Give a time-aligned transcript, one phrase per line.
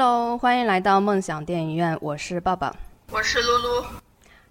[0.00, 2.72] Hello，欢迎来到梦想电影院，我是爸爸，
[3.10, 3.84] 我是露露。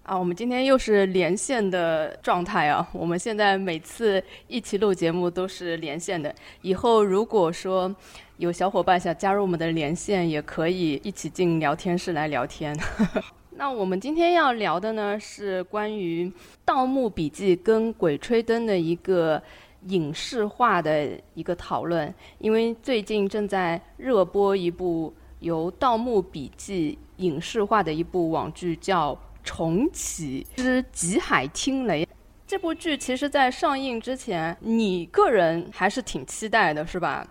[0.03, 2.85] 啊，我们今天又是连线的状态啊！
[2.91, 6.35] 我们现在每次一起录节目都是连线的。
[6.63, 7.95] 以后如果说
[8.35, 12.77] 有小伙伴想加入我们的连线，也可以一起进聊天室来聊天。
[13.55, 16.25] 那我们今天要聊的呢，是关于
[16.65, 19.41] 《盗墓笔记》跟《鬼吹灯》的一个
[19.83, 22.13] 影视化的一个讨论。
[22.39, 29.17] 因为最近正在热播一部由《盗墓笔记》影视化的一部网剧，叫。
[29.47, 32.05] 重启之极海听雷，
[32.45, 37.25] 这部剧其实，在上映之前，你个人还是挺期待的，是吧？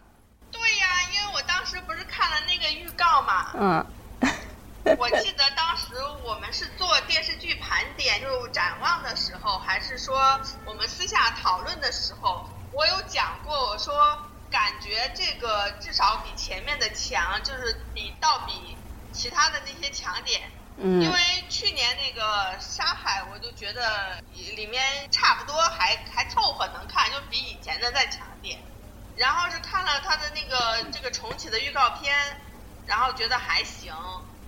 [0.50, 3.52] 对呀，因为我当时不是看了那个预告嘛。
[3.52, 3.86] 嗯。
[4.96, 5.92] 我记得当时
[6.24, 13.92] 我们是做电视剧盘点，就展望的时候，还是说我们私下讨论的时候，我有讲过，我说
[14.50, 18.76] 感觉这个至少比前面的强，就是比倒比
[19.12, 20.42] 其他的那些强点。
[20.78, 21.18] 因为
[21.48, 22.22] 去年那个
[22.60, 28.58] 《沙海》，我就觉得里面差不多，还还凑合能看，就比以前的再强点。
[29.16, 32.14] 然后是看了他的那个这个重启的预告片，
[32.86, 33.94] 然后觉得还行，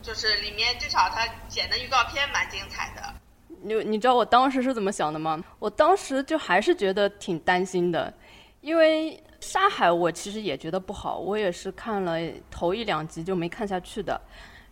[0.03, 3.15] 就是里面至少他剪的预告片蛮精彩的。
[3.63, 5.43] 你你知道我当时是怎么想的吗？
[5.59, 8.13] 我当时就还是觉得挺担心的，
[8.61, 12.19] 因为《沙海》我其实也觉得不好，我也是看了
[12.51, 14.21] 头一两集就没看下去的，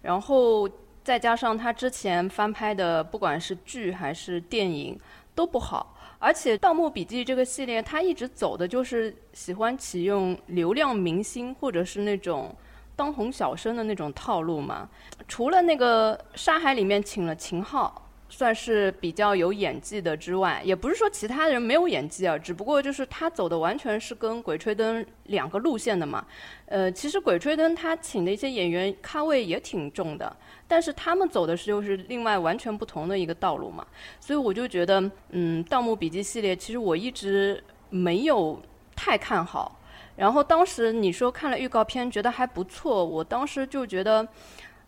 [0.03, 0.69] 然后。
[1.06, 4.98] 再加上他之前翻拍的，不管是剧还是电影
[5.37, 12.53] 都不好，而且《盗墓笔记》这个系列，他一直走的就是喜欢启用流量明星或者是那种
[12.97, 14.91] 当红小生的那种套路嘛。
[15.28, 18.06] 除了那个《沙海》里面请了秦昊。
[18.37, 26.23] 算是比较有演技的之外，也不是说其他人没有演技啊，只不过就是他走的完全是跟《鬼吹灯》两个路线的嘛。
[26.67, 30.37] 呃，其实《鬼吹灯》他请的一些演员咖位也挺重的，
[30.69, 33.87] 但是他们走的是又是另外完全不同的一个道路嘛。
[34.20, 38.60] 所以我就觉得，嗯，《盗墓笔记》系列其实我一直没有
[38.94, 39.81] 太看好。
[40.15, 44.28] 然后当时你说看了预告片觉得还不错，我当时就觉得，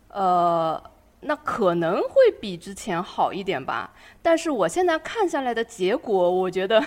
[0.09, 0.79] 呃。
[1.21, 3.91] 那可能会比之前好一点吧，
[4.21, 6.81] 但是我现在看下来的结果，我觉得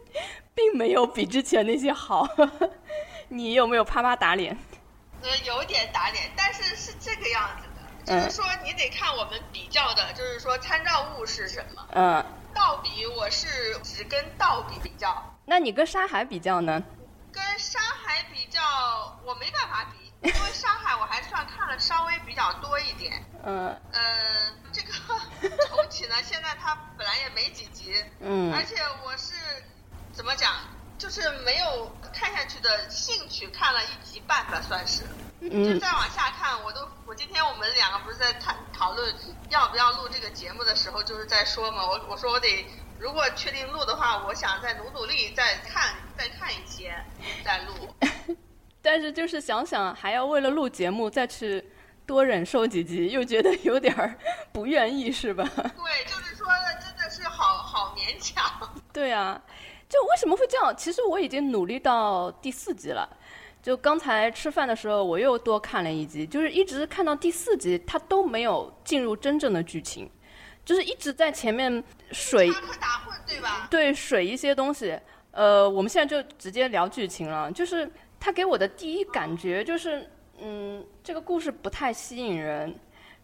[0.54, 2.26] 并没有比之前那些好。
[3.28, 4.56] 你有没有啪啪打脸？
[5.22, 7.66] 呃，有点打脸，但是是这个样子
[8.06, 11.86] 的，就是说你得看我们比较的，就是说参照物是什么。
[11.92, 12.24] 嗯。
[12.54, 15.34] 倒比我是只跟倒比比较。
[15.44, 16.82] 那你跟沙海比较呢？
[17.32, 18.60] 跟沙海比较，
[19.24, 20.03] 我没办法比。
[20.24, 24.92] 因为《上海》我还算看了稍微比较多一点，嗯，呃，这个
[25.68, 29.34] 重启呢，现在它本来也没几集，嗯，而且我是
[30.14, 30.50] 怎么讲，
[30.96, 35.02] 就是没有看下去的兴趣，看了一集半吧，算是，
[35.42, 39.14] 就再往下看，我都，我今天我们两个不是在谈讨论
[39.50, 42.66] 要不要录这个节目的时候，就是在说嘛，我我说我得，
[42.98, 47.04] 如果确定录的话，我想再努努力，再看再看一些，
[47.44, 47.94] 再录。
[48.84, 51.64] 但是就是想想还要为了录节目再去
[52.04, 54.14] 多忍受几集，又觉得有点儿
[54.52, 55.42] 不愿意，是吧？
[55.54, 58.44] 对，就是说的真的是好好勉强。
[58.92, 59.42] 对啊，
[59.88, 60.76] 就为什么会这样？
[60.76, 63.08] 其实我已经努力到第四集了。
[63.62, 70.10] 就刚才吃饭的时候，我又多看了一集，就是一直看到第四集，它都没有进入真正的剧情，
[70.62, 73.66] 就是一直在前面水打混，对吧？
[73.70, 75.00] 对，水一些东西。
[75.30, 77.90] 呃，我们现在就直接聊剧情了，就是。
[78.24, 80.08] 他给我的第一感觉就是，
[80.40, 82.74] 嗯，这个故事不太吸引人。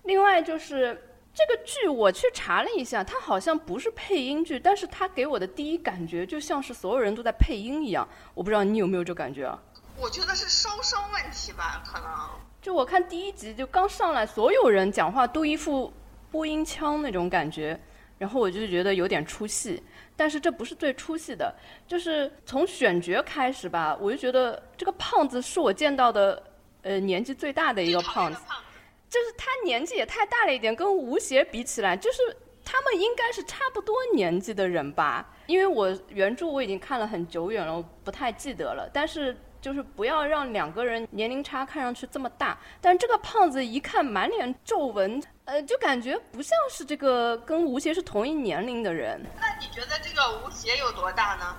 [0.03, 0.89] 另外就是
[1.33, 8.07] 这个剧，我去查了一下，它好像不是配音剧，但是它给我的第一感觉就像是所有人都在配音一样。
[8.35, 9.59] 我不知道你有没有这感觉啊？
[9.97, 12.11] 我觉得是收声问题吧，可能。
[12.61, 15.91] 就我看第一集就刚上来，所有人讲话都一副
[16.31, 17.81] 播音腔那种感觉，
[18.19, 19.83] 然后我就觉得有点出戏。
[20.21, 21.51] 但是这不是最出戏的，
[21.87, 26.43] 就是从选角开始吧，我就觉得这个胖子是我见到的，
[26.83, 28.39] 呃，年纪最大的一个胖子，
[29.09, 32.19] 就是他年纪也太大了一点，跟吴邪比起来，就是
[32.63, 39.35] 他们应该是差不多年纪的人吧，因为我原著我已经看了很久远了，我不太记得了，但是。
[39.61, 49.21] 就是不要让两个人年龄差看上去这么大，但这个胖子一看满脸皱纹，呃，就感觉不像是这个跟吴邪是同一年龄的人。
[49.41, 51.57] 那你觉得这个吴邪有多大呢？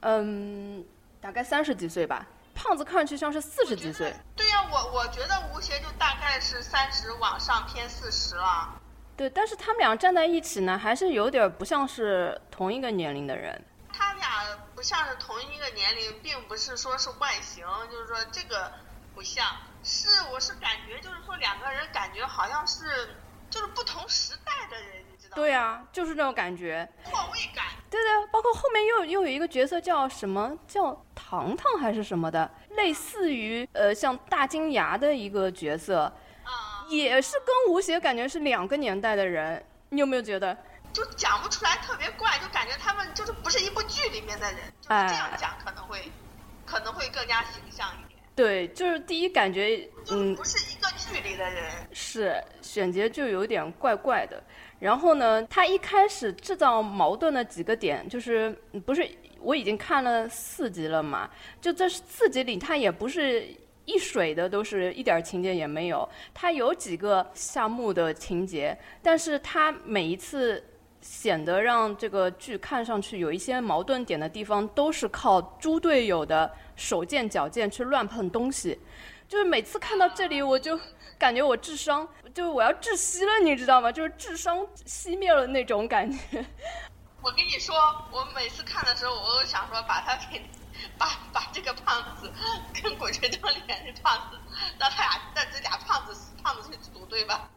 [0.00, 0.84] 嗯，
[1.20, 2.26] 大概三十几岁吧。
[2.54, 4.12] 胖子看上去像是四十几岁。
[4.36, 8.78] 对呀，我我觉得吴邪就大概是三十往上偏四十了。
[9.16, 13.60] 对，但是他们俩站在一起呢，还是有点不像是同一个年龄的人。
[13.92, 14.44] 他俩
[14.82, 18.68] 不像是同一个年龄，并不是说是外形，就是说这个
[19.14, 19.46] 不像
[19.84, 23.14] 是，我是感觉就是说两个人感觉好像是
[23.48, 25.36] 就是不同时代的人，你知道吗？
[25.36, 26.92] 对啊，就是那种感觉。
[27.04, 27.66] 错位感。
[27.88, 36.12] 对对，包括后面又又有一个角色叫什么叫糖糖还是什么的，类似于呃像大金牙的一个角色，
[36.42, 39.64] 啊、也是跟吴邪感觉是两个年代的人。
[39.90, 40.58] 你有没有觉得？
[40.92, 46.10] 就讲不出来，特别怪，就感觉他们就是不是一部剧里面的人，就是这样哎讲可能会、
[46.66, 48.20] 可能会更加形象一点。
[48.34, 54.42] 对，就是第一感觉，嗯，不是一个剧里的人，是选角就有点怪怪的。
[54.78, 59.08] 然后呢，他一开始制造矛盾的几个点，就是嗯不是
[59.40, 61.28] 我已经看了四集了嘛？
[61.60, 63.46] 就这四集里，他也不是
[63.84, 66.08] 一水的，都是一点情节也没有。
[66.32, 70.64] 他有几个夏目的情节，但是他每一次
[71.02, 78.80] 显得让这个剧看上去有一些矛盾点的地方，都是靠猪队友的手贱脚贱去乱碰东西。
[79.28, 80.78] 就是每次看到这里，我就
[81.18, 83.90] 感觉我智商就是我要窒息了，你知道吗？
[83.90, 86.44] 就是智商熄灭了那种感觉。
[87.22, 87.74] 我跟你说，
[88.10, 90.42] 我每次看的时候，我都想说把他给，
[90.98, 92.30] 把把这个胖子
[92.74, 94.38] 跟《鬼吹灯》里面的胖子，
[94.78, 97.48] 让他俩让这俩胖子胖子去组队吧。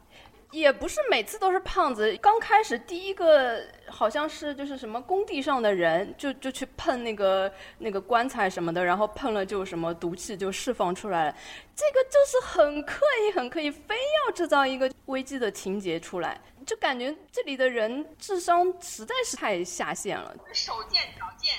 [0.56, 11.38] 也不是每次都是胖子，刚开始第一个好像是就是什么工地上的人，就就去碰那个那个棺材什么的，然后碰了就什么毒气就释放出来了，
[11.76, 20.34] 这个就是很刻意很刻意，非要制造一个危机的情节出来，就感觉这里的人智商实在是太下线了。
[20.54, 21.54] 手贱脚贱。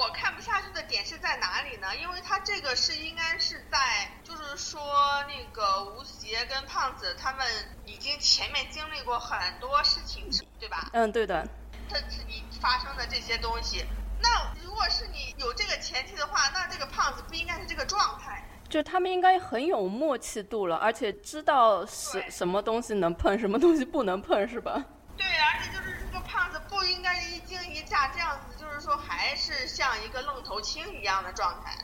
[0.00, 1.94] 我看不下去的点是在哪里呢？
[1.94, 4.80] 因为他这个是应该是在，就是说
[5.28, 7.46] 那个吴邪跟胖子他们
[7.84, 10.24] 已经前面经历过很多事情，
[10.58, 10.88] 对吧？
[10.94, 11.46] 嗯，对的，
[11.86, 13.84] 这是你发生的这些东西。
[14.22, 14.28] 那
[14.64, 18.42] 如果是你有这个前提的话，那这个胖子不应该是这个状态。
[18.70, 24.82] 就他们应该很有默契度了，而且知道什什么东西能碰，什么东西不能碰，是吧？
[25.18, 25.99] 对，而且就是这个
[26.30, 31.76] 胖子不应该一惊一乍这样子，就是说还是像一个愣头青一样的状态。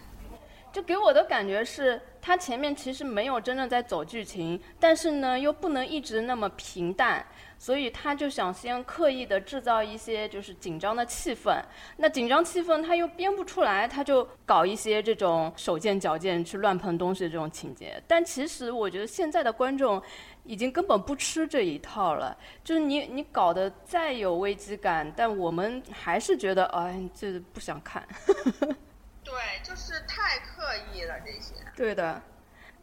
[0.72, 7.25] 就给我的感觉是，他前面其实没有真正在走剧情，但是呢又不能一直那么平淡，
[7.58, 11.58] 所以他就想先刻意的制造一些就是紧张的气氛。
[11.96, 18.00] 那紧张气氛他又编不出来，他就搞一些这种手贱脚贱去乱碰东西的这种情节。
[18.06, 20.02] 但其实我觉得现在的观众
[20.46, 28.06] 已经根本不吃这一套了，就是你你搞得再有危机感，但我们还是觉得哎，这不想看。
[29.25, 30.62] 对，就是太刻
[30.93, 31.54] 意了这些。
[31.75, 32.22] 对的，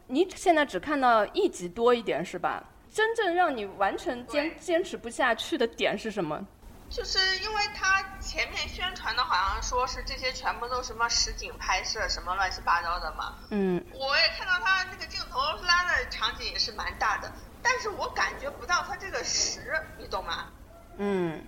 [0.07, 2.63] 你现在只看到一集多一点是吧？
[2.91, 6.45] 真正让你完全坚坚持不下去的点是什么？
[6.89, 13.33] 就是因为他前面宣传的好像说是这些全部都什么实景拍摄，什么乱七八糟的嘛。
[13.49, 17.31] 嗯，我也看到他那个镜头拉的场景也是蛮大的，
[17.63, 20.49] 但是我感觉不到他这个实，你懂吗？
[20.97, 21.43] 嗯，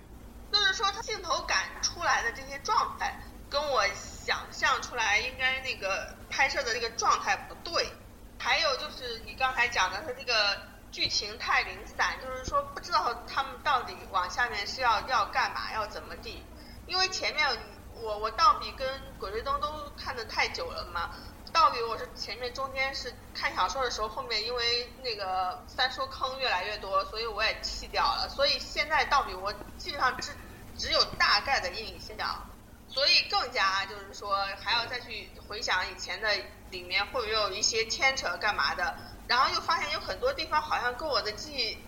[0.50, 7.92] 就是说他镜头感出来的这些状态，跟我想象出来应该那个拍摄的这个状态不对。
[8.38, 10.60] 还有就是你刚才讲的，他这个
[10.90, 16.44] 剧情太零散，就是说不知道他们到底往下面是要要干嘛，要怎么地。
[16.86, 17.46] 因为前面
[17.94, 18.86] 我我倒比跟
[19.18, 21.10] 鬼吹灯都看的太久了嘛，
[21.56, 28.28] 倒比我是前面中间是看小说的时候，后面因为那个三叔坑越来越多，所以我也弃掉了。
[28.28, 30.32] 所以现在倒比我基本上只
[30.76, 32.46] 只有大概的印象，
[32.86, 36.28] 所以更加就是说还要再去回想以前的
[36.70, 38.94] 里面会不会有一些牵扯干嘛的，
[39.26, 41.78] 然后又发现有很多地方好像跟我的记忆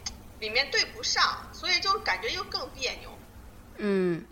[0.41, 3.11] 里面对不上，所以就感觉又更别扭。
[3.77, 4.25] 嗯，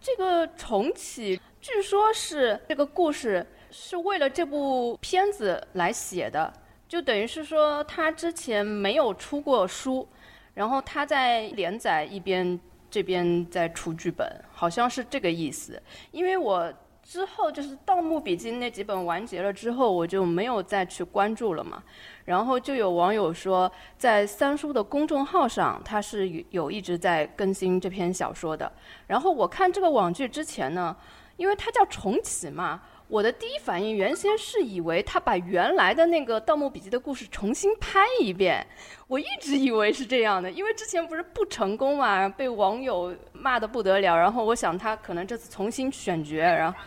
[0.00, 3.44] 这个重启据说是这个故事
[3.78, 6.50] 是为了这部片子来写的，
[6.88, 10.08] 就等于是说他之前没有出过书，
[10.54, 12.58] 然后他在连载一边
[12.90, 15.80] 这边在出剧本，好像是这个意思。
[16.10, 21.82] 因为我之后就是《盗墓笔记》那几本完结了之后，我就没有再去关注了嘛。
[22.24, 28.72] 然后就有网友说，在三叔的公众号上，他是有一直在更新这篇小说的。
[29.06, 30.96] 然后我看这个网剧之前呢，
[31.36, 38.66] 因为它叫重启嘛，我的第一反应原先是以为他把原来的那个《盗墓笔记》的故事重新拍一遍，
[39.06, 44.16] 我一直以为是这样的，因为之前不是不成功嘛，被网友骂的不得了。
[44.16, 46.78] 然后我想他可能这次重新选角，然后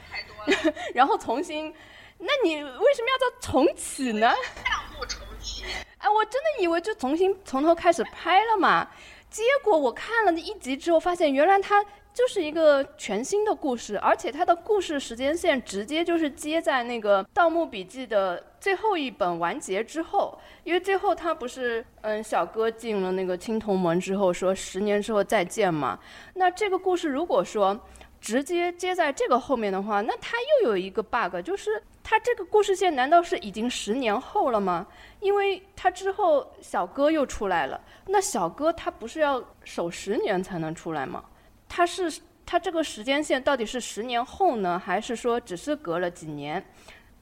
[0.93, 1.73] 然后重新，
[2.17, 4.29] 那你为什么要叫重启呢？
[4.65, 5.63] 项目重启，
[5.99, 8.85] 哎，我真的以为就重新从头开始拍了嘛，
[9.29, 11.81] 结果我看了那一集之后，发现原来他
[12.19, 25.97] 就是一个全新的故事，而且它的故事时间线直接就是接在那个《盗墓笔记》的最后一本完结之后，因为最后他不是嗯小哥进了那个青铜门之后说十年之后再见嘛，
[26.33, 27.79] 那这个故事如果说
[28.19, 34.85] 直接接在这个后面的话，那它又有一个 bug，就是它这个故事线难道是已经十年后了吗？
[35.21, 41.23] 因为他之后小哥又出来了，那小哥他不是要守十年才能出来吗？
[41.69, 46.61] 他是他这个时间线到底是十年后呢，还是说只是隔了几年？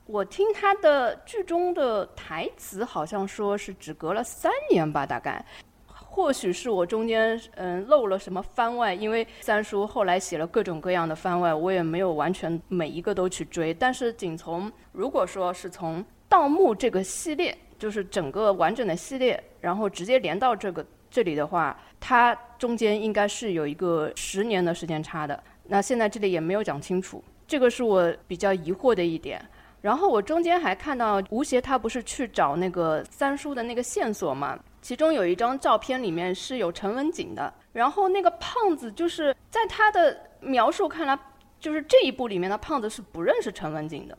[0.05, 5.45] 我听他的剧中的台词好像说是只隔了三年吧，大概。
[5.85, 13.73] 或许是我中间嗯漏了什么番外，因为三叔后来写了各种各样的番外，我也没有完全每一个都去追。
[13.73, 20.83] 但是仅从如果说是从盗墓这个系列，就是整个完整的系列，然后直接连到这个。
[21.09, 25.41] 这里的话，它中间应该是有一个十年的时间差的。
[25.69, 29.43] 那现在这里也没有讲清楚，这个是我比较疑惑的一点。
[29.81, 34.57] 然后我中间还看到吴邪他不是去找那个三叔的那个线索嘛？
[34.81, 37.53] 其中有一张照片里面是有陈文锦的。
[37.73, 41.17] 然后那个胖子就是在他的描述看来，
[41.59, 44.17] 就是这一部里面的胖子是不认识陈文锦的。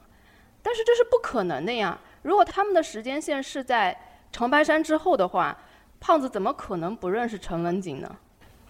[0.63, 1.99] 但是这是不可能的呀！
[2.23, 3.97] 如果他们的时间线是在
[4.31, 5.57] 长白山之后的话。
[6.01, 8.17] 胖子怎么可能不认识陈文锦呢？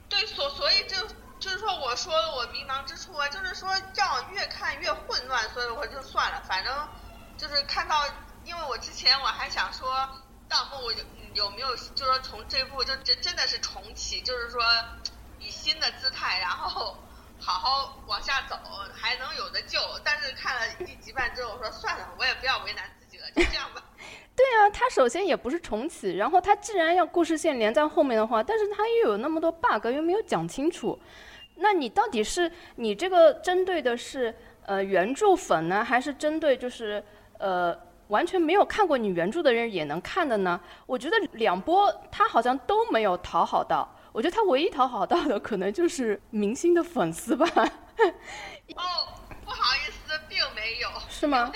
[0.08, 0.97] 对，所所以就
[1.38, 6.88] 就是说，我说我迷茫之处啊，就是说这样越看越混乱，所以我就算了，反正
[7.37, 8.04] 就是看到，
[8.44, 10.08] 因为我之前我还想说
[10.49, 11.04] 盗墓有
[11.35, 14.62] 有没有，就是说从这部就真真的是重启，就是说
[15.38, 16.97] 以新的姿态，然后
[17.38, 18.58] 好好往下走，
[18.94, 19.78] 还能有的救。
[20.02, 23.82] 但是看了一集半之后，我说算了，我也不要为难自己了，就这样吧。
[24.38, 30.97] 对啊，它首先也不是重启，然后它既然要故事线连在后面的话，但是它又有那么多 bug，又没有讲清楚，
[31.57, 34.33] 那你到底是你这个针对的是
[34.64, 37.02] 呃原著粉呢，还是针对就是
[37.38, 37.76] 呃
[38.07, 40.61] 完全没有看过你原著的人也能看的呢？
[40.87, 47.45] 我觉得两波它好像都没有讨好到，我觉得它唯一讨好到的可能就是明星的粉丝吧。
[47.54, 48.85] 哦，
[49.45, 50.88] 不好意思，并没有。
[51.09, 51.50] 是吗？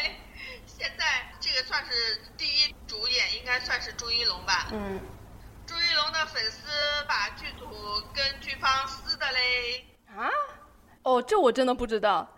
[0.66, 1.31] 现在这
[1.62, 4.68] 个算是第一主演，应该算是朱一龙吧。
[4.72, 5.00] 嗯。
[5.64, 6.68] 朱一龙的粉丝
[7.06, 7.66] 把剧组
[8.12, 9.86] 跟剧方撕的嘞。
[10.08, 10.28] 啊？
[11.04, 12.28] 哦，这我真的不知道。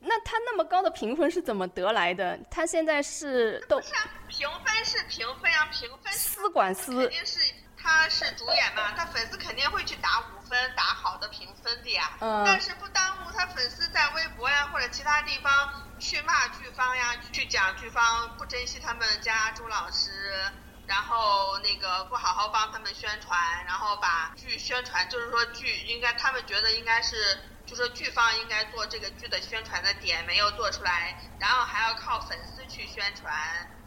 [0.00, 2.38] 那他那么高的评分是怎么得来的？
[2.50, 3.80] 他现在是都。
[3.82, 6.12] 是啊，评分是评分啊，评分。
[6.12, 6.96] 撕管撕。
[6.96, 7.38] 肯定是
[7.82, 12.10] 他是主演嘛，他粉丝肯定会去打五分，打好的评分的呀。
[12.20, 12.42] 嗯。
[12.44, 15.86] 但是不耽误他粉丝在微博呀或者其他地方。
[16.00, 20.50] 去骂剧方呀，去讲剧方不珍惜他们家朱老师，
[20.86, 33.30] 然后那个不好好帮他们宣传，然后把剧宣传，就是说剧应该他们觉得应该是，就说剧方应该做这个剧的宣传的点没有做出来，然后还要靠粉丝去宣传，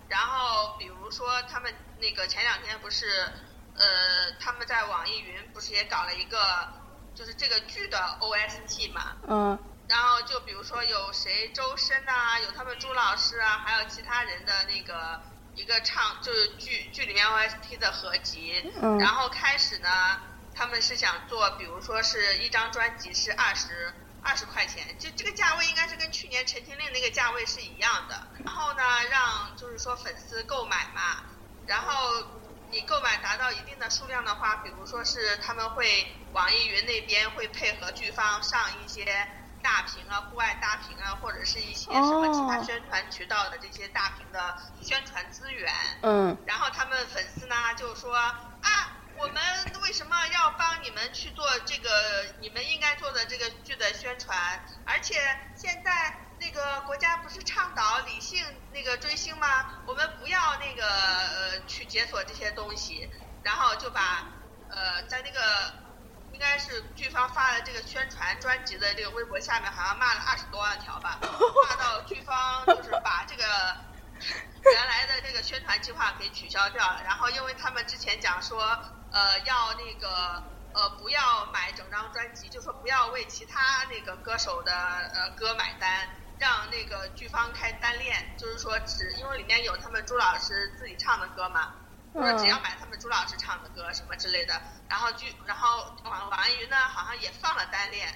[0.07, 3.27] 然后比如说他们那个前两天不是，
[3.75, 6.73] 呃，他们在网易云不是也搞了一个，
[7.15, 9.59] 就是这个剧的 OST 嘛，嗯。
[9.87, 15.21] 然后就比如说有谁周深啊，有他们朱老师啊，还有其他人的那个
[15.55, 18.71] 一个唱，就是剧剧里面 OST 的合集。
[18.81, 18.97] 嗯。
[18.97, 20.21] 然后开始呢，
[20.55, 28.27] 他们是想做，比如说是一张专辑是二十二十块钱，就这个价位应该是跟去年《陈情令》那个价位是一样的。
[28.45, 31.25] 然后呢，让就是说粉丝购买嘛，
[31.67, 32.23] 然后
[32.73, 39.27] 你购买达到一定的数量的话，比如说是他们会网易云那边会配合剧方上一些。
[39.63, 45.71] 大屏啊，户外大屏啊，或者是一些什么其他宣传渠道的这些大屏的宣传资源。
[46.01, 46.37] 嗯。
[46.45, 49.41] 然后他们粉丝呢就说啊，我们
[49.83, 51.89] 为什么要帮你们去做这个
[52.41, 54.37] 你们应该做的这个剧的宣传？
[54.85, 55.15] 而且
[55.55, 56.13] 现在
[56.43, 59.65] 那个国家不是倡导理性那个追星吗？
[59.85, 63.09] 我们不要那个呃去解锁这些东西，
[63.43, 64.27] 然后就把
[64.69, 65.81] 呃在那个。
[66.33, 73.43] 应该是剧方发的这个宣传专辑的这个微博下面，好像骂了二十多万条吧， 骂到剧方就是把这个
[74.65, 77.03] 原来的这个宣传计划给取消掉了。
[77.05, 78.59] 然后因为他们之前讲说，
[79.11, 84.73] 呃，要那个呃不要买整张专辑，就说不要为其他那个歌手的
[85.13, 86.09] 呃歌买单，
[86.39, 91.73] 让那个剧方开单链，就是说只因为里面有他们朱老师自己唱的歌嘛。
[92.13, 94.53] 说只要买他们朱老师唱的歌什么之类的，
[94.87, 98.07] 然后剧，然后网网易云呢好像也放了单链，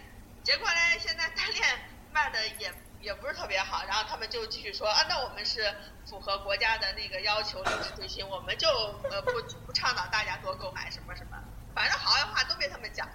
[0.44, 1.66] 结果呢现在单链
[2.14, 2.72] 卖的也
[3.02, 5.74] 也不是特别好，然后他们就继续说啊，那我们是
[6.06, 8.70] 符合国家的那个要求，理智追星，我们就
[9.10, 9.32] 呃不
[9.66, 11.38] 不倡导大家多购买什么什么，
[11.74, 13.10] 反正好话都被他们讲。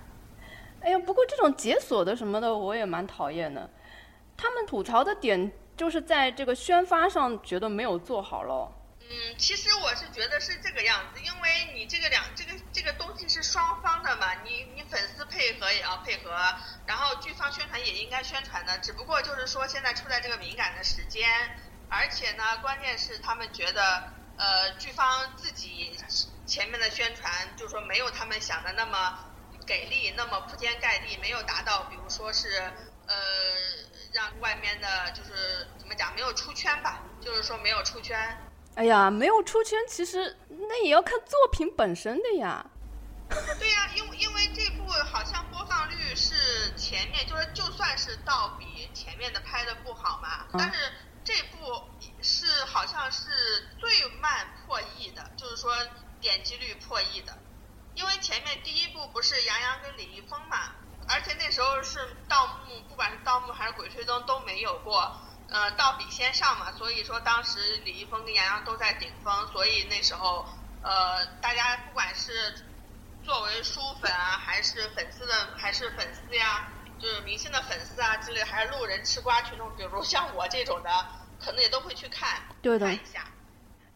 [0.81, 3.71] 哎呀，不过这种解锁的什么的，我也蛮讨厌的。
[4.37, 8.73] 他们吐槽的点就是在这个宣发上觉得没有做好咯。
[9.01, 16.31] 嗯，其实我是觉得是这个样子，因为你这个两这个这个东西是双方的嘛，你你粉丝配合也要配合，
[16.87, 21.29] 然后剧方宣传也应该宣传的，只不过就是说现在处在这个敏感的时间，
[21.91, 25.95] 而且呢，关键是他们觉得呃剧方自己
[26.47, 29.19] 前面的宣传就是说没有他们想的那么
[29.67, 32.49] 给力，那么铺天盖地，没有达到，比如说是
[33.07, 33.15] 呃
[34.13, 38.37] 让外面的就是怎么讲没有出圈吧，就是说没有出圈。
[38.75, 42.65] 哎呀，没有出圈，其实那也要看作品本身的呀。
[43.59, 50.93] 对呀，因为因为这部好像播放率是前面，就是就算是倒比前面的拍的不好嘛，但是
[51.25, 51.83] 这部
[52.21, 53.91] 是好像是最
[54.21, 55.75] 慢破亿的，就是说
[56.21, 57.39] 点击率破亿的。
[57.95, 60.73] 因为前面第一部不是杨洋跟李易峰嘛，
[61.13, 65.21] 而且那时候是盗墓，不管是盗墓还是鬼吹灯都没有过。
[65.49, 70.47] 呃，盗比先上嘛，所以说当时李易峰跟杨洋都在顶峰，所以那时候
[70.83, 72.65] 呃，大家不管是
[73.23, 81.07] 作为书粉啊，还是粉丝的，还是粉丝呀，就是明星的粉丝啊之类，还是路人吃瓜群众，比如像我这种的，
[81.39, 82.87] 可能也都会去看，对的。
[82.87, 83.27] 看一下。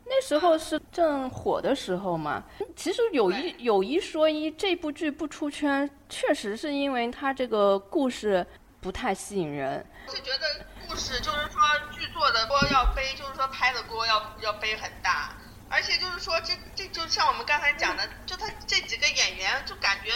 [0.08, 2.44] 那时候是正火的时候嘛，
[2.74, 8.46] 其实有一有一说一，这部剧不出圈，确实是因为它这个故事
[8.80, 9.84] 不太吸引人。
[10.08, 10.66] 是觉得。
[10.88, 11.60] 故事就是说，
[11.90, 15.36] 剧作的锅要背，就是说拍的锅要要背很大，
[15.68, 20.12] 而且就是说，这这就像我们刚才讲的，就他这几个演员就感觉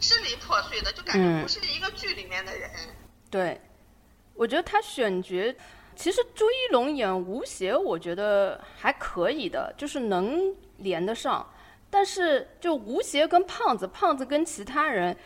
[0.00, 2.70] 支离破碎的，就感觉不是一个剧里面的人。
[3.30, 3.60] 对，
[4.32, 5.54] 我觉得他选角，
[5.96, 11.48] 其实朱一龙演吴邪，我觉得还可以的，就是能连得上，
[11.88, 15.16] 但是就吴邪跟胖子，胖子跟其他人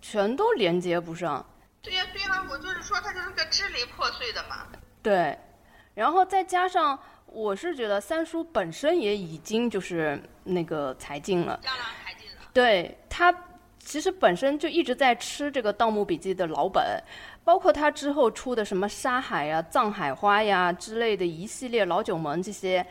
[0.00, 1.44] 全都连接不上。
[1.82, 4.66] 对呀，对呀，我就是说他就是个支离破碎的嘛。
[5.02, 5.38] 对，
[5.94, 11.58] 然后再加上，我是觉得三叔本身也已经就是那个才尽了。
[11.62, 12.42] 江郎才尽了。
[12.52, 13.34] 对他，
[13.90, 17.02] 其实本身就一直在吃这个《盗墓笔记》的老本，
[17.42, 22.86] 包括他之后出的什么《沙海》呀、《藏海花》呀之类的一系列老九门这些，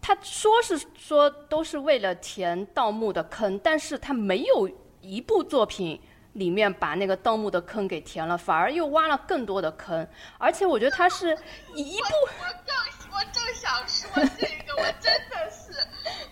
[0.00, 4.68] 他说是说都是为了填盗墓的坑，但是他没有
[5.00, 6.00] 一部作品。
[6.32, 11.36] 里面把那个盗墓的坑给填了，反而又挖了更多的坑，而且我觉得他是
[11.74, 12.06] 一部。
[12.40, 12.74] 我正
[13.12, 15.72] 我正想说这个，我真的是，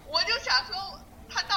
[0.09, 1.00] 我就想说他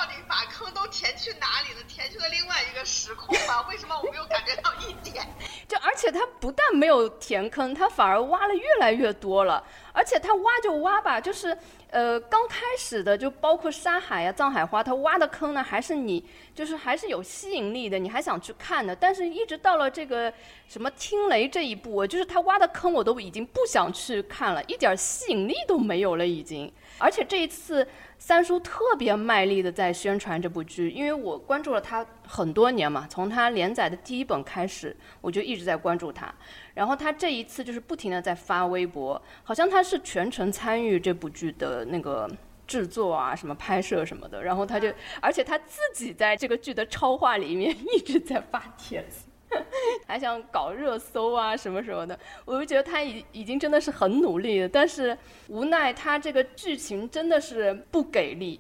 [0.04, 1.84] 到底把坑都填去哪里了？
[1.88, 3.66] 填去了另外一个时空吗？
[3.72, 5.26] 为什么我没有感觉到一点？
[5.66, 9.64] 就而且他不但没有填坑，他反而挖了越来越多了，
[9.94, 11.58] 而且他挖就挖吧，就是。
[11.94, 18.96] 呃，刚开始的就包括沙海呀、藏海花，他挖的坑呢，还是你就是还是有吸引力的，你还想去看的。
[18.96, 20.34] 但是，一直到了这个
[20.68, 26.74] 什么听雷这一步，就是他挖的坑，我都已经不想去看了，一点吸引力都没有了，已经。
[26.98, 27.88] 而且这一次。
[28.26, 36.34] 三叔特别卖力的在宣传这部剧，因为我关注了他很多年嘛，从他连载的第一本开始，我就一直在关注他。
[36.74, 42.26] 然后他这一次就是不停的在发微博，好像他是全程参与这部剧的那个
[42.66, 44.42] 制作啊，什么拍摄什么的。
[44.42, 49.26] 然后他就，而且他自己在这个剧的超话里面 一直在发帖子。
[50.08, 58.60] 还想搞热搜啊什么什么的，我就觉得他已已经真的是很努力了，但是无奈他这个剧情真的是不给力。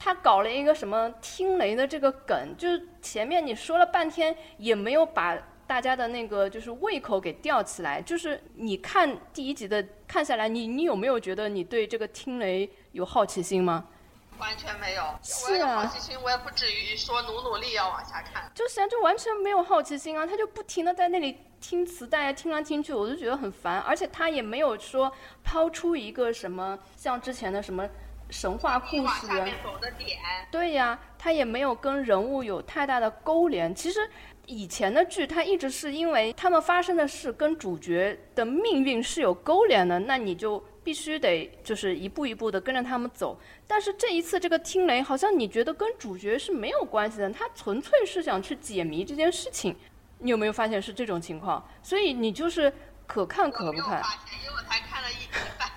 [0.00, 8.00] 他搞了一个什么听雷的这个梗，就是前面你说了半天也没有把大家的那个就是胃口给吊起来。
[8.00, 13.88] 就是你看第一集的看下来，你你有没有觉得你对这个听雷有好奇心吗？
[14.38, 18.50] 完全没有，是啊好奇心，我也不至于说努努力要往下看。
[18.54, 23.80] 就是啊，就完全没有好奇心啊，他就不停的在那里听磁带，听来听去，我就觉得很烦。
[23.80, 27.88] 而且他也没有说抛出一个什么像之前的什么
[28.30, 29.26] 神话故事。
[30.50, 33.74] 对呀，他也没有跟人物有太大的勾连。
[33.74, 34.08] 其实
[34.46, 40.64] 以前的剧，他一直是因为他们发生的事跟主角的命运是有勾连的，那你就。
[40.88, 49.76] 必须得就是一步一步的跟着他们走，但是这一次这个听雷好像你觉得跟主角是没有关系的，他纯粹是想去解谜这件事情，
[50.20, 51.62] 你有没有发现是这种情况？
[51.82, 52.72] 所以你就是
[53.06, 54.02] 可看可不看。
[54.42, 55.68] 因为我才看了一集半，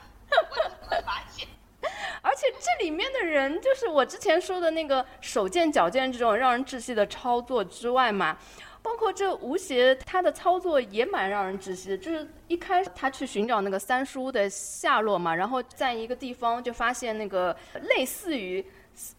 [0.90, 1.46] 我发现。
[2.24, 8.38] 而且这里面的人就是我之前说的那个手贱脚贱这种让人窒息的操作之外嘛。
[8.82, 11.98] 包括这吴邪，他的操作也蛮让人窒息的。
[11.98, 18.66] 就是一开始他去寻找那个三叔的下落嘛，然后在一个地方就发现那个类似于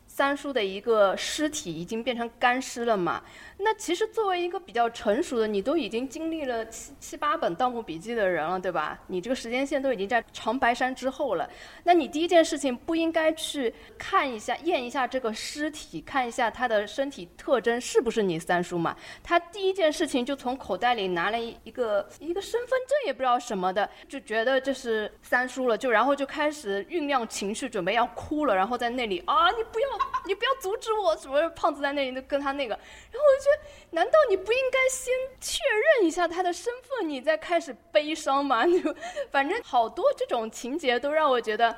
[0.07, 3.22] 三叔的一个尸体已经变成干尸了嘛？
[3.64, 8.98] 那其实作为一个比较成熟的，你都已经经历了七七八本《盗墓笔记》的人了，对吧？
[9.07, 11.48] 你这个时间线都已经在长白山之后了。
[11.85, 18.96] 那你第一件事情不应该去看一下、验一下这个尸体，看一下他的身体特征是不是你三叔嘛？
[19.22, 29.88] 他第一件事情就从口袋里拿了一一个一个身份证，也不知道什么的，就觉得这是三叔了，就然后就开始酝酿情绪，准备要哭了，然后在那里啊，你不要，
[30.27, 33.52] 你不要阻止我，什么胖子在那里跟他那个，然后我就。
[33.91, 35.61] 难道你不应该先确
[35.99, 38.65] 认一下他的身份，你再开始悲伤吗？
[38.67, 38.95] 就
[39.31, 41.77] 反正好多这种情节都让我觉得，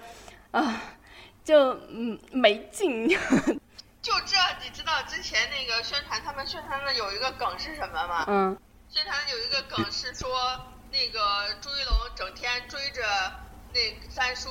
[0.52, 0.82] 啊，
[1.44, 3.08] 就嗯没劲。
[4.00, 8.24] 就这，你知道之前那个宣传，他们宣传的有一个梗是什么吗？
[8.28, 8.58] 嗯。
[8.88, 10.30] 宣传有一个梗是说，
[10.92, 13.02] 那个朱一龙整天追着
[13.72, 14.50] 那三叔，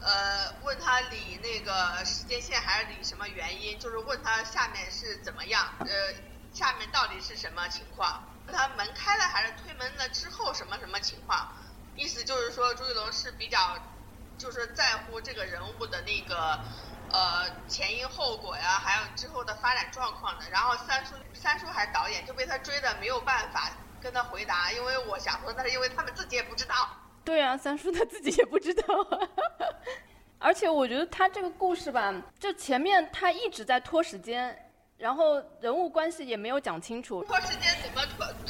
[0.00, 5.86] 呃，问他理那个时间线还是理什么原因，就是问他下面是怎么样，呃。
[6.54, 8.22] 下面到底是什么情况？
[8.46, 11.52] 他门开了还是推门了之后什么什么情况？
[11.96, 13.58] 意思就是说朱一龙是比较，
[14.38, 16.60] 就是在乎这个人物的那个
[17.10, 20.48] 呃前因后果呀，还有之后的发展状况的。
[20.50, 26.74] 然后三叔三叔还是导演就被他追的没有办法跟他回答，因为我想说那是因为他们自己也不知道。
[27.24, 28.84] 对啊，三叔他自己也不知道。
[30.38, 34.60] 而且我觉得他这个故事吧，就前面他一直在拖时间。
[34.96, 38.02] 然后人物关系也没有讲清楚，拖时间怎么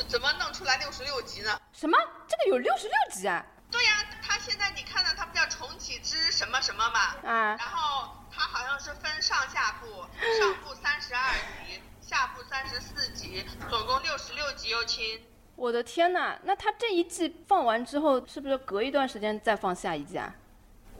[0.09, 1.59] 怎么弄出来六十六集呢？
[1.73, 1.99] 什么？
[2.29, 3.45] 这个有六十六集啊？
[3.71, 7.01] 对呀，他现在你看到他不叫重启之什么什么嘛？
[7.29, 7.57] 啊。
[7.59, 9.87] 然后他好像是分上下部，
[10.39, 11.33] 上部三十二
[11.67, 15.21] 集，下部三十四集，总共六十六集哟亲。
[15.57, 20.33] 我的天哪，那他这一季放完之后，是不是隔一段时间再放下一季啊？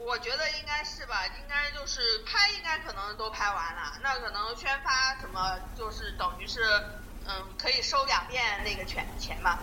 [0.05, 3.97] 我觉得应该是吧，应该就是拍，应该可能都拍完了。
[4.03, 6.61] 那可能宣发什么，就是等于是，
[7.27, 9.57] 嗯，可以收两遍那个钱钱嘛。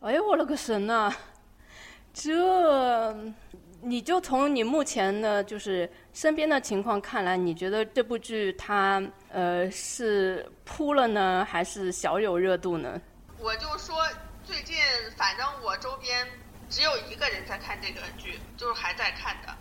[0.00, 1.14] 哎呦我了个神呐！
[2.14, 3.12] 这，
[3.82, 12.98] 你就从你目前的，就是身边的情况看来，你觉得这部剧它呃是扑了呢，还是小有热度呢？
[13.38, 14.02] 我就说
[14.44, 14.76] 最近，
[15.14, 16.26] 反正我周边
[16.70, 19.54] 只有一个人在看这个剧，就是还在看的。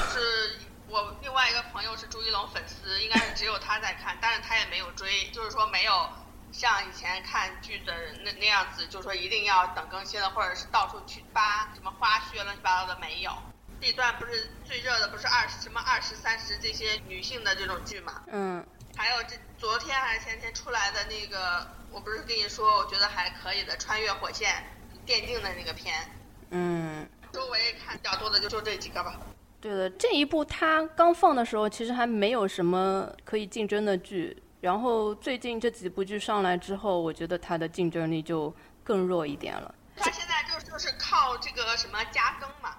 [0.00, 6.08] 是我另外一个朋友是朱一龙粉丝，应该是只有他在看，但是他也没有追，就是说没有
[6.52, 7.92] 像以前看剧的
[8.24, 13.32] 那那样子，就是说一定要等更新了，或者是到处去扒什么花絮乱七八糟的没有。
[13.80, 18.22] 这一段不是最热的，不是二十什么二十三十这些女性的这种剧嘛？
[18.28, 18.64] 嗯。
[18.96, 24.64] 还有这昨天还是前天出来的那个，我不是跟你说，我觉得还可以的《穿越火线》
[25.04, 25.94] 电竞的那个片。
[26.50, 27.08] 嗯。
[27.32, 29.18] 周围看比较多的就就这几个吧。
[29.64, 34.42] 对的，这一部它刚放的时候，其实还没有什么可以竞争的剧。
[34.60, 39.74] 然后最近这几部剧上来之后，我觉得它的竞争力就更弱一点了。
[39.96, 42.76] 它现在就就是靠这个什么加更嘛。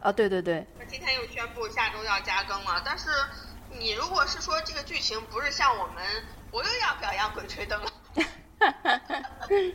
[0.00, 0.66] 啊，对对对。
[0.78, 3.10] 他今天又宣布下周要加更了，但是
[3.70, 6.02] 你如果是说这个剧情不是像我们，
[6.50, 7.90] 我又要表扬《鬼吹灯》了。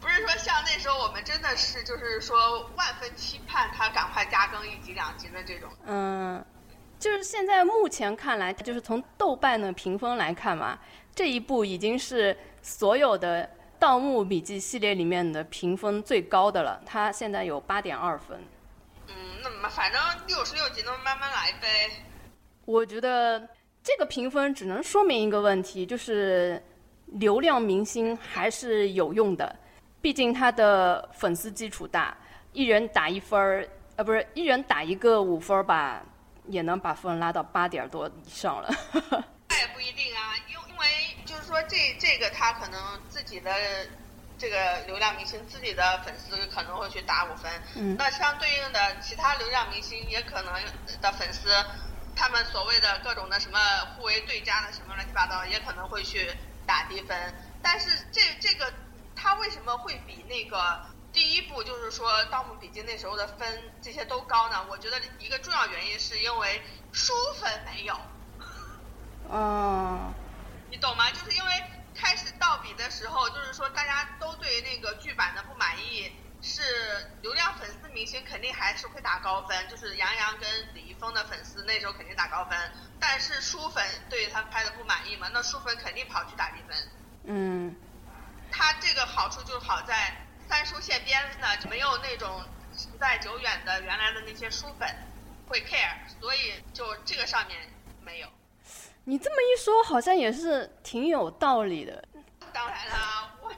[0.00, 5.68] 不是说像那时候我们真的是就是说万分期盼他赶快加更一集两集的这种。
[5.86, 6.42] 嗯，
[6.98, 10.78] 就是现在目前看来，就是从豆瓣的评分来看嘛，
[11.14, 13.44] 这一部已经是所有的
[13.78, 18.42] 《盗墓笔记》系列里面的评分最高的了，它现在有八点二分。
[19.08, 21.90] 嗯，那么反正六十六集，那么慢慢来呗。
[22.64, 23.46] 我觉得
[23.82, 26.62] 这个评分只能说明一个问题，就是
[27.06, 29.56] 流量明星还是有用的。
[30.02, 32.16] 毕竟他的粉丝基础大，
[32.52, 36.02] 一人打一分儿，呃，不是一人打一个五分儿吧，
[36.46, 38.70] 也能把分拉到八点多以上了。
[39.48, 40.86] 那 也不一定啊，因因为
[41.26, 43.52] 就是说这这个他可能自己的
[44.38, 50.54] 这个流量明星自己的粉丝可能会去打五分，嗯，那相对应的其他流量明星也可能
[51.02, 51.50] 的粉丝，
[52.16, 53.58] 他们所谓的各种的什么
[53.94, 56.30] 互为对家的什么乱七八糟，也可能会去
[56.66, 58.72] 打低分，但是这这个。
[59.22, 60.80] 他为什么会比那个
[61.12, 64.64] 第一部，就是说《盗墓笔记》那时候的分这些都高呢？
[64.70, 68.00] 我觉得一个重要原因是因为书粉没有。
[69.28, 70.14] 哦。
[70.70, 71.10] 你懂吗？
[71.10, 76.62] 就是因为开始盗笔的时候，就是说大家都对那个剧版的不满意，是
[77.20, 82.56] 流量粉丝明星肯定还是会打高分，就是杨洋跟李易峰的粉丝那时候肯定打高分，
[82.98, 86.88] 但是书粉对他拍的不满意嘛，那书粉肯定跑去打低分。
[87.24, 87.76] 嗯。
[88.50, 90.16] 它这个好处就好在
[90.48, 92.42] 三叔现编呢，没有那种
[92.76, 94.88] 时代久远的原来的那些书粉
[95.48, 97.56] 会 care，所以就这个上面
[98.02, 98.28] 没有。
[99.04, 102.04] 你这么一说，好像也是挺有道理的。
[102.52, 103.52] 当然啦，我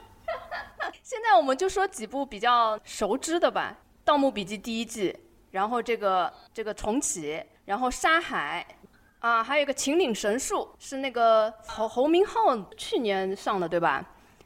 [1.03, 3.75] 现在我们就说几部比较熟知的吧，
[4.05, 5.17] 《盗墓笔记》第一季，
[5.51, 8.65] 然后这个这个重启，然后《沙海》，
[9.19, 14.03] 啊，还有一个《秦岭神树》，是那个侯侯明昊去年上的，对吧？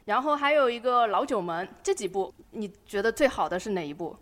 [0.08, 4.16] 然后还有一个《老九门》，这几部你觉得最好的是哪一部？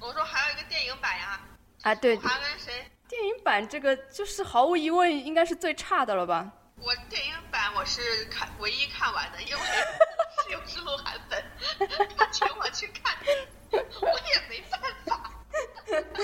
[0.00, 1.38] 我说还有一个电影版呀，
[1.82, 2.90] 啊，对，还跟谁？
[3.06, 6.50] 电影版这个就是毫无疑问应该是最差的了吧？
[6.80, 9.60] 我电影版我是看唯一看完的，因为
[10.46, 11.44] 是有是鹿晗粉，
[12.16, 13.14] 他请我去看，
[13.70, 15.30] 我也没办法。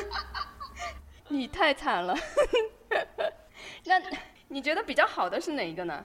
[1.28, 2.16] 你太惨了。
[3.84, 4.00] 那
[4.48, 6.02] 你觉得比较好的是哪一个呢？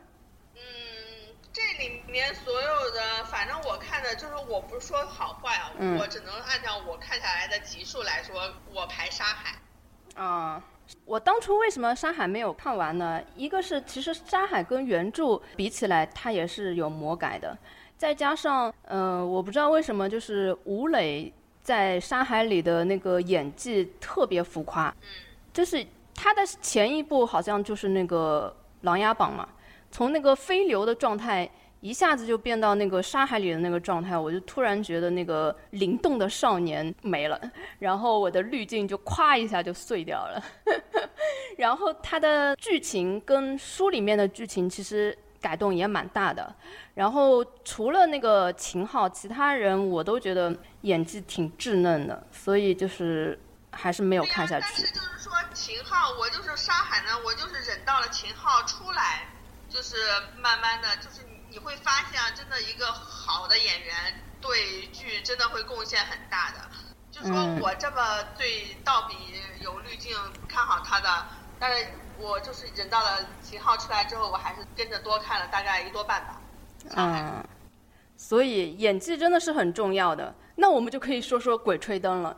[1.49, 9.55] 嗯，这里面所有的，反正我看的就是，我不是说好坏啊，嗯我只能按照我看下来的集数来说，我排沙海。
[10.15, 10.62] 啊，
[11.05, 13.21] 我当初为什么《沙海》没有看完呢？
[13.35, 17.57] 一个是其实《沙海》跟原著比起来，它也是有魔改的，
[17.97, 21.31] 再加上呃，我不知道为什么就是吴磊
[21.63, 24.93] 在《沙海》里的那个演技特别浮夸，
[25.53, 25.85] 就是
[26.15, 28.53] 他的前一部好像就是那个
[28.85, 29.47] 《琅琊榜》嘛，
[29.91, 31.49] 从那个飞流的状态。
[31.82, 37.39] 一下子就变到那个沙海里的那个状态，我就突然觉得那个灵动的少年没了，
[37.80, 40.43] 然后我的滤镜就咵一下就碎掉了。
[41.58, 46.54] 然后它的剧情跟书里面的剧情其实改动也蛮大的。
[46.93, 53.39] 然后除了那个秦昊，其他人我都觉得演技挺稚嫩的，所以就是
[53.71, 54.82] 还是没有看下去。
[54.82, 59.25] 就是说秦昊，我就是沙海呢，我就是忍到了秦昊出来，
[59.69, 59.95] 就是
[60.38, 63.95] 慢慢的就是你你会发现啊，真的一个好的演员
[64.41, 66.58] 对剧真的会贡献很大的。
[67.12, 69.15] 就说嗯我这么对道比
[69.62, 70.15] 有滤镜
[70.47, 71.27] 看好他的，
[71.60, 76.41] 但是我就是忍到了秦昊出来之后，我还是跟着多看了大概一多半吧。
[76.95, 77.43] 嗯，
[78.15, 80.34] 所以演技真的是很重要的。
[80.55, 82.38] 那我们就可以说说《鬼吹灯》了。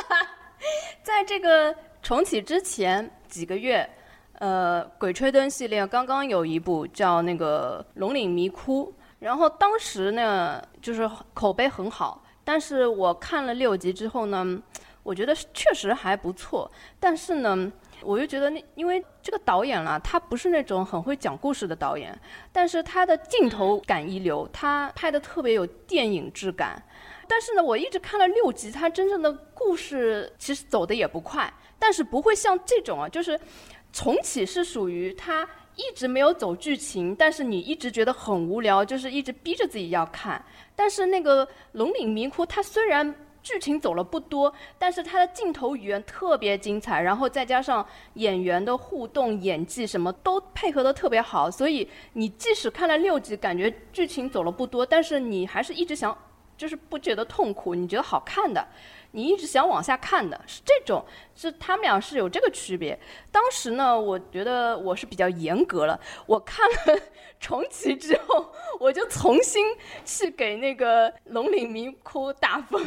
[1.02, 3.88] 在这个重启之前几个月，
[4.40, 8.86] 呃，《鬼吹灯》系列刚刚有一部叫那个《龙岭迷窟》，
[9.18, 14.62] 然后当时呢就是口碑很好，但是我看了六集之后呢，
[15.02, 17.70] 我觉得确实还不错，但是呢。
[18.02, 22.18] 我就觉得那，因为这个导演啦，他不是那种很会讲故事的导演，
[22.50, 26.82] 但是他的镜头感一流，他拍的特别有电影质感。
[27.28, 33.38] 但是呢，我一直看了六集，他真正的故事其实走的也不快，但是不会像这种啊，就是
[33.92, 40.44] 重启是属于他一直没有走剧情，但是你一直觉得很无聊，就是一直逼着自己要看。
[40.76, 56.16] 但是那个《龙岭迷窟》，它虽然剧情走了不多，但是它的镜头语言特别精彩，然后再加上演员的互动、演技什么都配合的特别好，所以你即使看了六集，感觉剧情走了不多，但是你还是一直想，
[56.60, 58.62] 就是不觉得痛苦，你觉得好看的，
[59.12, 61.02] 你一直想往下看的，是这种，
[61.34, 63.00] 是他们俩是有这个区别。
[63.32, 67.00] 当时呢，我觉得我是比较严格了，我看了
[67.40, 72.78] 重启之后，我就重新去给那个《龙岭迷窟》打分，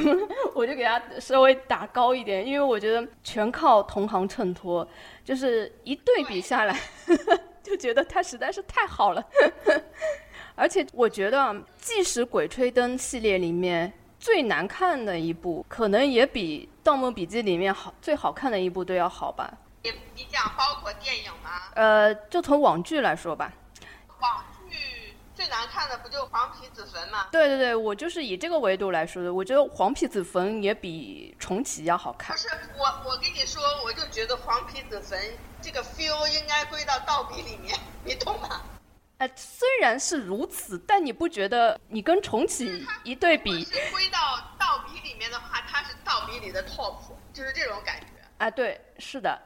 [0.54, 4.88] 我就给他稍微打高一点，因为我觉得全靠同行衬托，
[5.26, 6.80] 就是一对比下来，
[7.64, 9.24] 就觉得他实在是太好了。
[10.56, 19.52] 而且我觉得啊，即使《鬼吹灯》系列里面最难看的一部，可能也比《盗墓笔记》里面好最好看的一部都要好吧。
[19.82, 21.50] 你你讲包括电影吗？
[21.74, 23.52] 呃，就从网剧来说吧，
[24.20, 24.78] 网剧
[25.36, 27.28] 最难看的不就《黄皮子坟》吗？
[27.32, 29.34] 对对对，我就是以这个维度来说的。
[29.34, 32.42] 我觉得《黄皮子坟》也比重启要好看不。
[32.42, 35.20] 是我，我跟你说，我就觉得《黄皮子坟》
[35.62, 38.62] 这个 feel 应该归到盗笔里面，你懂吗？
[39.24, 44.20] 哎、虽然是如此，但你不觉得你跟重启一对比，归到
[44.60, 46.96] 盗笔里面的话，它是盗笔里的 top，
[47.32, 48.08] 就是这种感觉。
[48.38, 49.42] 啊，对，是的。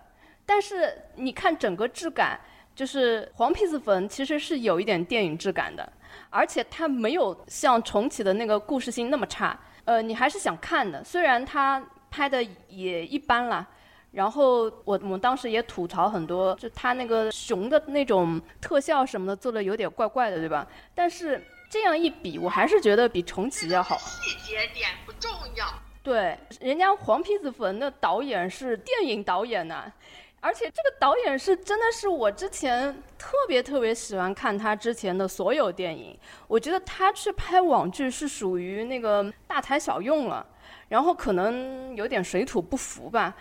[0.47, 2.39] 但是你看整个质感，
[2.73, 5.87] 就是黄皮子坟其实是有一点电影质感的，
[6.31, 9.59] 而且它没有像重启的那个故事性那么差。
[9.85, 13.67] 呃，你还是想看的，虽然它拍的也一般啦。
[14.11, 20.65] 然后我我们当时也吐槽很多，就他那个熊的那种特效什么的做的有点怪怪的，对吧？
[20.95, 23.97] 但是这样一比，我还是觉得比重启要好。
[23.97, 25.67] 细节点不重要，
[26.01, 29.91] 对，人家黄皮子坟的导演是电影导演呐、
[30.39, 36.17] 而且这个导演是真的是我之前特别特别喜欢看他之前的所有电影，
[36.47, 40.45] 我觉得他去拍网剧是属于那个大材小用了，
[40.87, 43.35] 然后可能有点水土不服吧。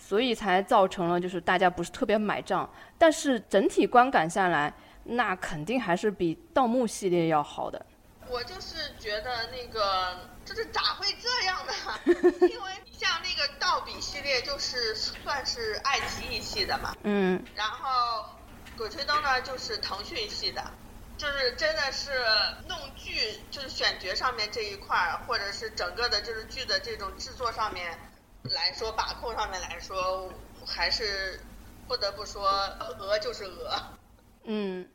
[0.00, 2.68] 所以才造成了就是大家不是特别买账。
[2.96, 4.72] 但是整体观感下来，
[5.04, 7.84] 那肯定还是比盗墓系列要好的。
[8.28, 11.72] 我就是觉得那个，就是咋会这样呢？
[12.48, 16.96] 因为像那个盗笔系列，就是算是爱奇艺系的嘛。
[17.02, 17.42] 嗯。
[17.54, 18.24] 然后，
[18.78, 20.62] 鬼吹灯呢，就是腾讯系的。
[21.16, 22.12] 就是真的是
[22.66, 27.98] 弄剧，就是选角上面这一块儿，或者是整个的，就是剧的这种制作上面
[28.44, 30.28] 来说，把控上面来说，
[30.66, 31.40] 还是
[31.86, 32.48] 不得不说，
[32.98, 33.70] 鹅就是鹅。
[34.44, 34.88] 嗯，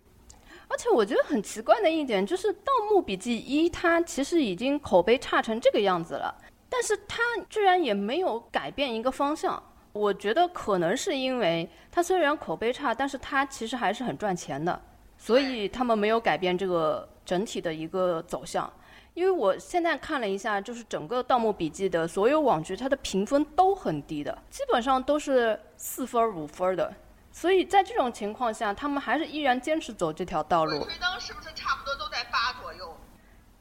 [0.67, 6.36] 而且我觉得很奇怪的一点就是，《盗墓笔记一》它其实已经口碑差成这个样子了，
[6.69, 9.62] 但是它居然也没有改变一个方向。
[9.93, 14.81] 我觉得可能是因为它虽然口碑差，但是它其实还是很赚钱的。
[15.17, 18.71] 所以他们没有改变这个整体的一个走向，
[19.15, 26.93] 因为我现在看了一下，就是整个《盗墓笔记》的所有网剧，它的评分都很低的，基本上都是四分五分的。
[27.32, 30.80] 所以在这种情况下，他们还是依然坚持走这条道路。
[30.80, 32.97] 鬼吹灯是不是差不多都在八左右？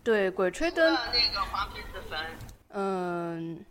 [0.03, 0.93] 对，鬼吹灯。
[0.93, 2.19] 那个黄皮子坟。
[2.71, 3.65] 嗯，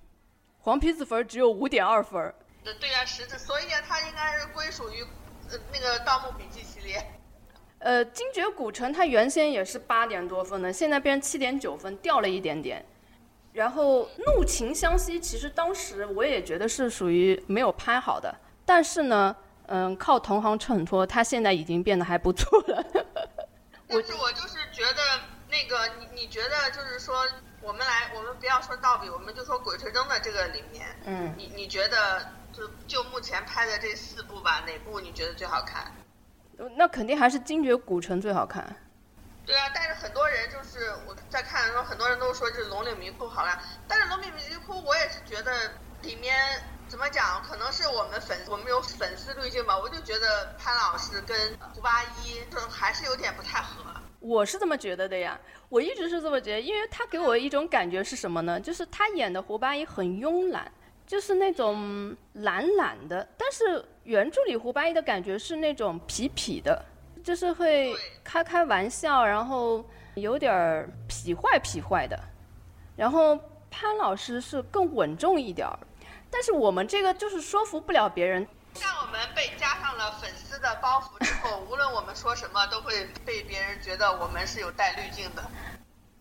[0.59, 2.33] 黄皮子坟只有五点二分。
[2.63, 5.03] 对呀，实质，所以它应该是归属于
[5.51, 7.05] 呃那个《盗墓笔记》系列。
[7.83, 12.83] 呃，精绝古城它原先也是八点多分的，现在变成七点九分，掉了一点点。
[13.51, 18.33] 然后怒晴湘西，其实当时我也觉得是属于没有拍好的，
[18.65, 19.35] 但是呢，
[19.67, 22.83] 嗯，靠同行衬托，它现在已经变得还不错了。
[23.85, 25.01] 但是我就是觉得
[25.49, 27.27] 那个你你觉得就是说，
[27.61, 35.91] 我们来我们不要说倒比，我们就说鬼吹灯的这个里面，嗯，你你觉得就就目前拍的这四部吧，哪部你觉得最好看？
[36.75, 38.63] 那肯定还是精绝古城最好看。
[39.45, 43.59] 对啊，但是很多人就是我在看的时候，很多人都说这龙岭迷窟好看。
[43.87, 45.51] 但是龙岭迷窟我也是觉得
[46.01, 46.37] 里面
[46.87, 49.77] 怎么讲，可能是我们粉我们有粉丝滤镜吧。
[49.77, 51.37] 我就觉得潘老师跟
[51.73, 53.83] 胡八一就还是有点不太合。
[54.19, 55.37] 我是这么觉得的呀，
[55.67, 58.57] 我一直是这么觉得，因为他给我一种感觉是什么呢？
[58.61, 60.71] 就是他演的胡八一很慵懒。
[61.13, 66.83] 就是那种懒懒的，但是原著里胡八一的感觉是那种痞痞的，
[67.23, 72.19] 就是会开开玩笑，然后有点儿痞坏痞坏的。
[72.95, 75.77] 然后潘老师是更稳重一点儿，
[76.31, 78.47] 但是我们这个就是说服不了别人。
[78.73, 85.43] 像我们被加上了粉丝的包袱之后，无论我们说什么，都会被别人觉得我们是有带滤镜的。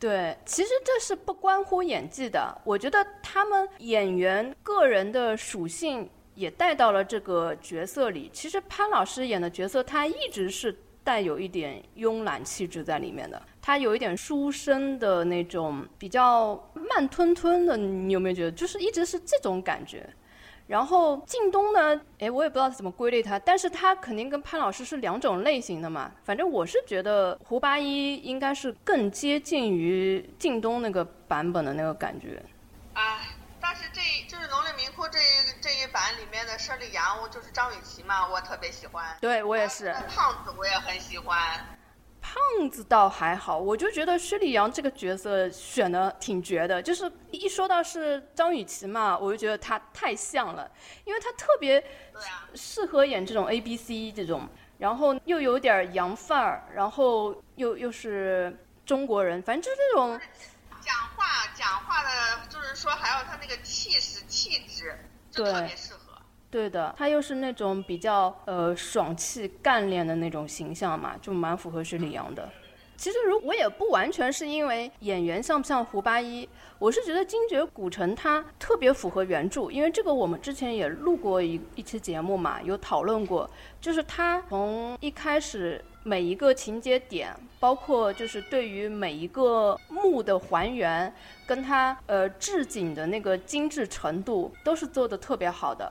[0.02, 2.60] 对，其实这是不关乎演技的。
[2.64, 8.28] 我觉得他们演员个人的属性也带到了这个角色里。
[8.32, 13.40] 其实潘老师演的角色，他一直是带有一点慵懒气质在里面的。
[13.60, 18.50] 他有一点书生的那种比较慢吞吞的，你有没有觉得？
[18.50, 20.04] 就是一直是这种感觉。
[20.66, 22.00] 然后靳东呢？
[22.18, 26.10] 哎，我也不知道怎么归类他，但是他肯定跟潘老师是两种类型的嘛。
[26.24, 32.42] 反正我是觉得胡八一应该是更接近于靳东那个版本的那个感觉。
[32.94, 33.20] 啊，
[33.60, 35.22] 但是这就是《龙岭迷窟》这一
[35.60, 39.04] 这一版里面的佘丽阳，就是张雨绮嘛，我特别喜欢。
[39.20, 39.92] 对我也是。
[40.08, 41.38] 胖子我也很喜欢。
[42.22, 50.70] 胖子倒还好，我就觉得薛立阳这个角色选的挺绝的，就是一说到是张雨绮嘛，我就觉得她太像了，
[51.04, 51.84] 因为她特别
[52.54, 58.56] 适合演这种 A B C 这种，然后又有点洋范儿，然后又又是
[58.86, 60.18] 中国人，反正就这种
[60.80, 62.08] 讲话讲话的，
[62.48, 64.96] 就是说还有他那个气势气质，
[65.30, 65.91] 就特别适合。
[66.52, 72.46] 对的，他又是那种比较呃爽气干练的那种形象嘛，就蛮符合薛李阳的。
[72.94, 76.46] 其实如我也不完全是因为演员像不像胡八一，
[76.78, 83.48] 我是觉得精绝古城它特别符合原著，因为这个我们之前也录过一一期节目嘛，有讨论过，
[83.80, 91.12] 就是它从一开始每一个情节点，包括就是对于每一个墓的还原，
[91.46, 95.90] 跟它呃置景的那个精致程度，都是做的特别好的。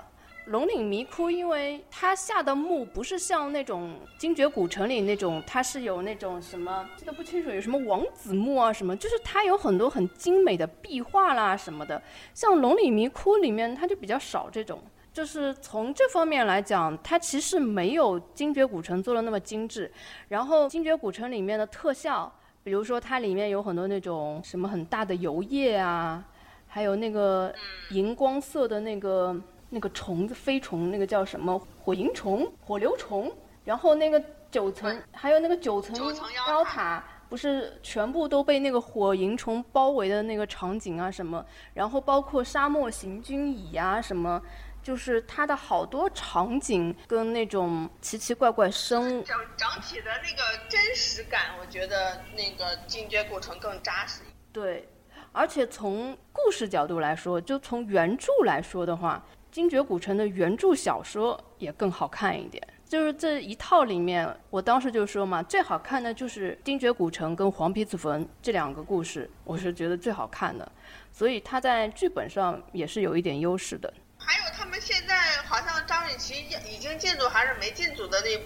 [0.51, 12.01] 龙岭迷窟，因为它下的墓不是像那种精绝古城里那种，它是有那种什么记得不清楚，有什么王子墓啊什么，就是它有很多很精美的壁画啦什么的。
[12.33, 14.77] 像龙岭迷窟里面，它就比较少这种。
[15.13, 19.89] 就是从这方面来讲，它其实没有精绝古城做的那么精致。
[20.27, 22.29] 然后精绝古城里面的特效，
[22.61, 26.21] 比如说它里面有很多那种什么很大的油液啊，
[26.67, 27.53] 还有那个
[27.91, 29.33] 荧光色的那个。
[29.73, 33.31] 那个虫子飞虫，那个叫什么火萤虫、火流虫，
[33.63, 35.97] 然后那个九层，还有那个九层
[36.45, 41.43] 高塔，不是全部都被那个火萤虫包围的那个场景啊什么，
[41.73, 44.41] 然后包括沙漠行军蚁啊什么，
[44.83, 54.21] 就是它的好多场景跟那种奇奇怪怪生物，整整体的那个真实感，我觉得那个《进阶过程》更扎实。
[54.51, 54.89] 对，
[55.31, 62.65] 而且从故事角度来说，就从原著来说的话，《精绝古城》的原著小说也更好看一点。
[62.87, 70.69] 就是这一套里面，我当时就说嘛，最好看的就是《精绝古城》跟《黄皮子坟》这两个故事，我是觉得最好看的，
[71.13, 73.93] 所以它在剧本上也是有一点优势的。
[74.17, 78.41] 还有他们现在好像张雨绮已经进组还是没进组的那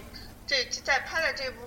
[0.46, 1.60] 这在拍的这部，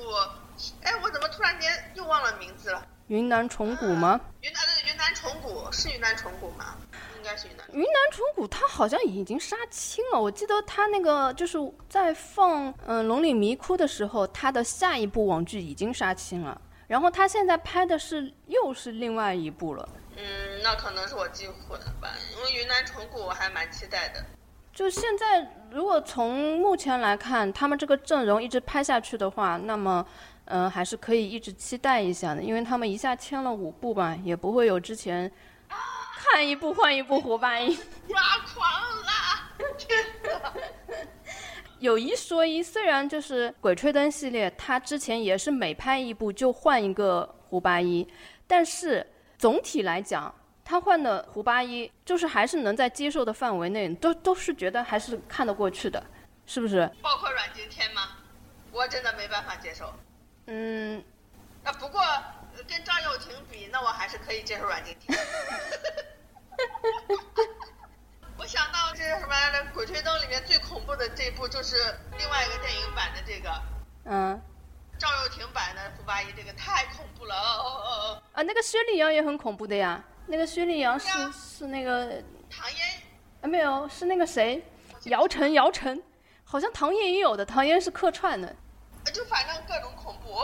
[0.82, 2.88] 哎，我怎么突然间又忘了名字了？
[3.10, 4.22] 云南虫谷吗？
[4.42, 6.76] 云南的云南虫谷是云南虫谷吗？
[7.18, 7.66] 应该是云南。
[7.74, 11.58] 云南虫谷他好像已经杀青了，我记得他那个就是
[11.90, 19.90] 在放嗯《龙岭迷窟》的时候，他的下一部网剧已经杀青了，然后他现在拍的是又是另外一部了。
[20.16, 24.24] 嗯，那可能是我记混了吧，因为云南虫谷我还蛮期待的。
[24.72, 30.06] 就现在，如果从目前来看，他们这个阵容一直拍下去的话，那么。
[30.50, 35.32] 嗯，还是可以一直期待一下的，因为他们一下签了五部吧，也不会有之前
[36.18, 37.76] 看一部换一部胡八一。
[38.10, 38.20] 抓
[38.54, 38.68] 狂
[39.06, 40.54] 了，真的！
[41.80, 48.06] 有一说一，虽然就是《鬼吹灯》系列，它之前也是每拍一部就换一个胡八一，
[48.48, 49.06] 但是
[49.38, 50.34] 总体来讲，
[50.66, 56.04] 他换的胡八一就是还是能在接受的范围内，都都是觉得还是看得过去的，
[56.46, 56.90] 是不是？
[57.02, 58.18] 包括阮经天吗？
[58.72, 59.94] 我真的没办法接受。
[60.52, 61.04] 嗯，
[61.64, 62.02] 啊，不过
[62.68, 65.16] 跟张又廷比，那我还是可以接受阮经天。
[68.36, 69.60] 我想到这是什么来着？
[69.74, 71.76] 《鬼吹灯》里面最恐怖的这部就是
[72.18, 73.62] 另外一个电影版的这个，
[74.06, 74.42] 嗯，
[74.98, 77.36] 赵又廷版的胡八一，这个太恐怖了。
[77.36, 80.04] 哦哦哦啊，那个薛立阳也很恐怖的呀。
[80.26, 83.04] 那个薛立阳是是那个唐嫣，
[83.42, 84.64] 啊没有，是那个谁，
[85.04, 86.02] 姚晨，姚晨，
[86.44, 88.56] 好像唐嫣也有的，唐嫣是客串的。
[89.12, 90.40] 就反正各种恐怖，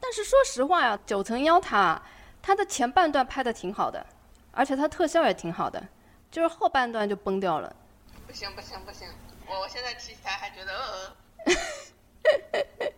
[0.00, 2.00] 但是说实话呀，《九层妖塔》
[2.42, 4.04] 它的前半段拍的挺好的，
[4.52, 5.82] 而且它特效也挺好的，
[6.30, 7.74] 就是后半段就崩掉了。
[8.26, 9.06] 不行不行不行，
[9.46, 11.16] 我我现在提起来还觉得呃。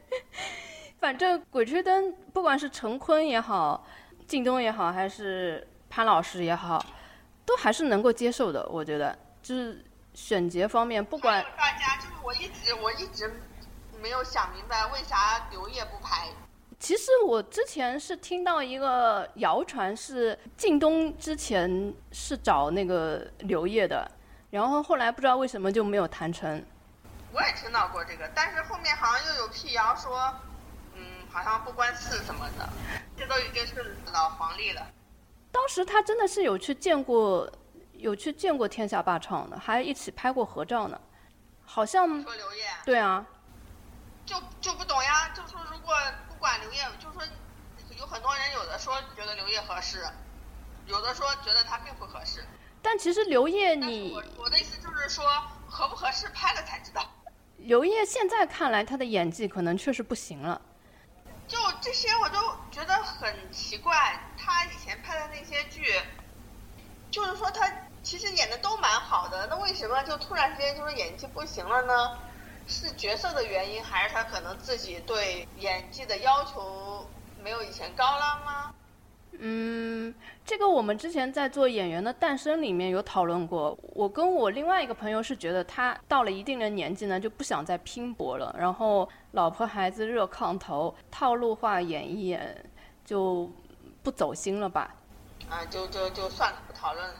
[1.00, 3.84] 反正《鬼吹灯》不管是陈坤也好，
[4.28, 6.84] 靳东也好，还是潘老师也好，
[7.44, 8.64] 都还是能够接受的。
[8.68, 13.28] 我觉得就是选角方面，不管大家就是我一直我一直。
[14.02, 16.26] 没有想明白为啥刘烨不拍。
[16.80, 24.10] 其实我之前是听到一个谣传，是靳东之前是找那个刘烨的，
[24.50, 26.64] 然后后来不知道为什么就没有谈成。
[27.32, 30.34] 我也听到过这个，但是后面好像又有辟谣说，
[30.94, 32.68] 嗯，好像不关事什么的。
[33.16, 34.84] 这都已经是老黄历了。
[35.52, 37.48] 当时他真的是有去见过，
[37.92, 41.00] 有去见过天下霸唱的，还一起拍过合照呢。
[41.64, 42.64] 好像说刘烨。
[42.84, 43.24] 对啊。
[44.24, 45.94] 就就不懂呀，就说如果
[46.28, 47.22] 不管刘烨，就说
[47.98, 50.06] 有很多人有的说觉得刘烨合适，
[50.86, 52.44] 有的说觉得他并不合适。
[52.80, 55.24] 但其实刘烨，你我我的意思就是说
[55.68, 57.04] 合不合适拍了才知道。
[57.58, 60.60] 刘烨现在看来他的演技可能确实不行了。
[61.46, 62.38] 就这些我都
[62.70, 66.00] 觉得很奇怪，他以前拍的那些剧，
[67.10, 67.70] 就是说他
[68.02, 72.18] 其实演的都蛮好的，那为什么就突然之间就说演技不行了呢？
[72.66, 77.06] 是角色的原因，还是他可能自己对演技的要求
[77.42, 78.74] 没有以前高了吗？
[79.38, 83.76] 嗯，这个我们之前在做《演员的诞生》里面有讨论过。
[83.94, 92.64] 我跟我另外一个朋友是觉得他到了一定的年纪呢，就不想再拼搏了，然后老婆孩子热炕头，套路化演一演，
[93.04, 93.50] 就
[94.02, 94.94] 不走心了吧？
[95.48, 97.14] 啊，就就就算了，不讨论了。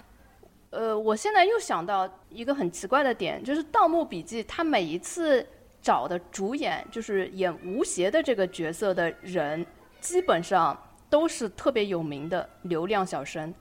[0.72, 5.46] 呃，我现在又想到一个很奇怪的点，就是《盗墓笔记》他每一次
[5.82, 9.66] 找的主演，就是演吴邪的这个角色的人，
[10.00, 10.74] 基本上
[11.10, 13.52] 都是特别有名的流量小生，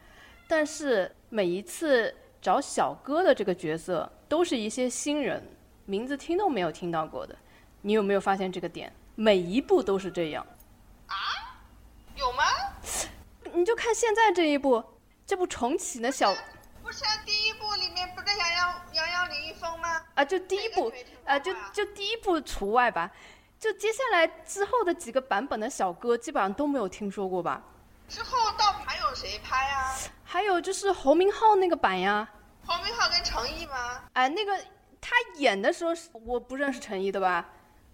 [0.47, 5.45] 但是每一次找小哥的这个角色，都是一些新人，
[5.85, 7.35] 名字听都没有听到过的。
[7.81, 8.89] 你有没有发现这个点？
[9.15, 10.47] 每一部都是这样。
[11.07, 11.15] 啊？
[12.15, 12.43] 有吗？
[13.53, 14.81] 你就看现在这一部，
[15.25, 16.33] 这部重启的小。
[16.91, 20.01] 不是第一部里面不是杨洋、杨洋、李易峰吗？
[20.13, 20.91] 啊，就第一部，
[21.23, 23.09] 啊，就就第一部除外吧。
[23.57, 27.61] 就接下来之后的几个版本的小哥，基本上都没有听说过吧？
[28.09, 29.95] 之后到底还有谁拍啊？
[30.25, 32.27] 还有就是侯明昊那个版呀。
[32.65, 34.03] 侯明昊跟陈毅吗？
[34.11, 34.61] 哎，那个
[34.99, 35.93] 他演的时候，
[36.25, 37.45] 我不认识陈毅的吧？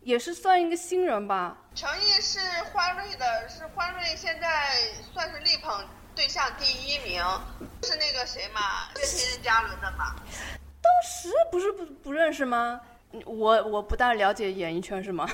[0.02, 1.56] 也是算一个新人吧？
[1.76, 2.40] 陈毅是
[2.74, 4.76] 花瑞的，是花瑞现在
[5.14, 5.86] 算是力捧。
[6.18, 7.24] 对象第一名
[7.84, 8.90] 是那个谁嘛？
[8.96, 10.16] 是天人嘉伦的嘛？
[10.82, 12.82] 当时不是不不认识吗？
[13.24, 15.30] 我我不大了解演艺圈是吗？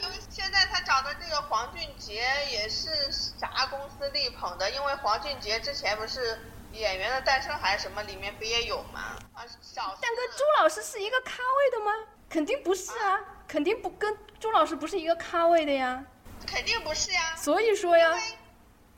[0.00, 6.20] 因为现在他找的这个黄俊杰也是啥公司力捧的，因为黄俊杰之前不是
[6.72, 9.18] 《演员的诞生》还是什么里面不也有吗？
[9.34, 11.92] 啊，小但跟朱老师是一个咖位的吗？
[12.30, 16.02] 肯定不是啊，肯定不跟朱老师不是一个咖位的呀。
[16.46, 17.36] 肯定不是呀。
[17.36, 18.08] 所以说呀。
[18.08, 18.22] 因为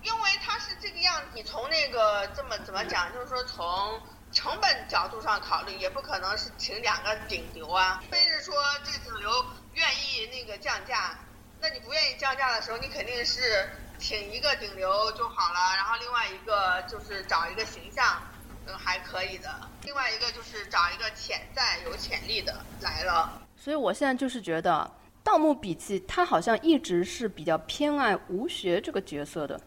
[0.05, 4.01] 因为他是这个样子，你从那个这么怎么讲，就是说从。
[4.33, 8.53] 成本角度上考虑，也不可能是请两个顶流啊，非是说
[8.83, 9.31] 这顶流
[9.75, 11.17] 愿意那个降价，
[11.61, 18.21] 那你不愿意降价的时候，你肯定是请一个顶流就好了，然后另外一个就是找一个形象，
[18.67, 19.49] 嗯还可以的，
[19.85, 23.41] 另外一个就是找一个潜在有潜力的来了。
[23.57, 24.91] 所以我现在就是觉得
[25.23, 29.61] 《盗墓笔记》它好像一直是比较偏爱吴邪这个角色的，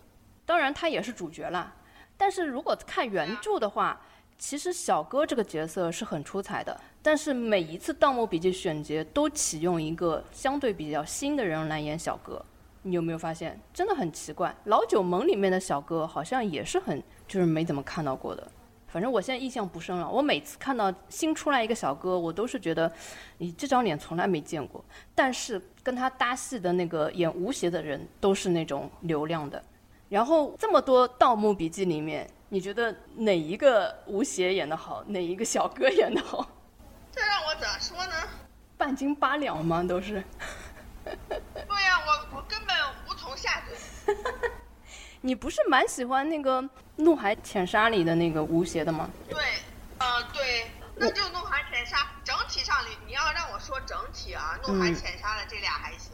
[0.47, 1.75] 当然他也是主角啦，
[2.17, 4.01] 但是如果看原著的话。
[4.39, 12.39] 其实小哥这个角色是很出彩的，但是每一次《盗墓笔记》选角都启用一个相对比较新的人来演小哥，
[12.83, 13.59] 你有没有发现？
[13.73, 14.55] 真的很奇怪。
[14.65, 18.47] 老九门里面的小哥好像也是很，就是没怎么看到过的。
[18.85, 20.07] 反正我现在印象不深了。
[20.07, 22.93] 我每次看到新出来一个小哥，我都是觉得，
[23.39, 24.85] 你这张脸从来没见过。
[25.15, 29.59] 但是跟他搭戏的那个演吴邪的人都是那种流量的。
[30.10, 32.30] 然后这么多《盗墓笔记》里面。
[32.49, 36.49] 你觉得哪一个吴邪演的好，哪一个小哥演的好？
[37.12, 38.14] 这让我咋说呢？
[38.78, 39.84] 半斤八两吗？
[39.84, 40.24] 都是。
[41.03, 42.74] 对呀，我我根本
[43.05, 44.16] 无从下嘴。
[45.20, 46.62] 你不是蛮喜欢那个
[46.95, 49.10] 《怒海潜沙》里的那个吴邪的吗？
[49.28, 49.38] 对，
[49.97, 56.14] 呃，对，那就《怒海潜沙》整体上，你你要让我说整体啊，《怒海潜沙》的这俩还行。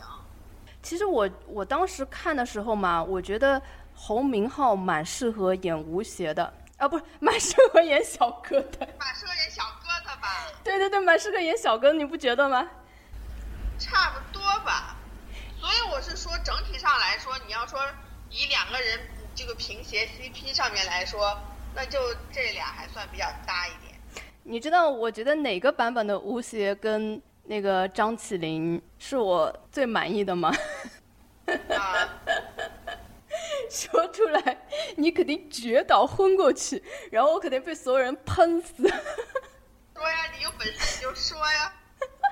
[0.81, 3.61] 其实我我当时看的时候嘛，我觉得。
[4.05, 10.51] 侯明昊蛮适合演吴邪的啊，不是蛮适合演小哥的，蛮适合演小哥的吧？
[10.61, 12.67] 对对对，蛮适合演小哥，你不觉得吗？
[13.79, 14.97] 差不多吧。
[15.57, 17.79] 所以我是说，整体上来说，你要说
[18.29, 18.99] 以两个人
[19.33, 21.39] 这个平邪 CP 上面来说，
[21.73, 21.97] 那就
[22.29, 23.97] 这俩还算比较搭一点。
[24.43, 30.53] 你知道，我觉得哪个版本的吴邪跟那个张起灵是我最满意的吗？
[31.69, 32.09] 啊。
[33.69, 38.83] 说出来，你肯定绝倒昏过去，然后我肯定被所有人喷死。
[39.95, 41.73] 说呀，你有本事你就说呀。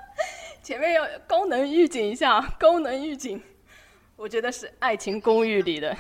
[0.62, 3.42] 前面要高能预警一下，高能预警，
[4.16, 5.96] 我觉得是《爱情公寓》里的。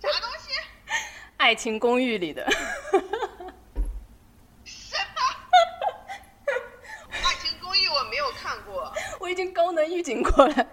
[0.00, 0.50] 啥东西？
[1.36, 2.44] 《爱情公寓》里的。
[4.64, 5.20] 什么？
[7.24, 8.92] 《爱情公寓》我没有看过。
[9.20, 10.66] 我已经高能预警过了。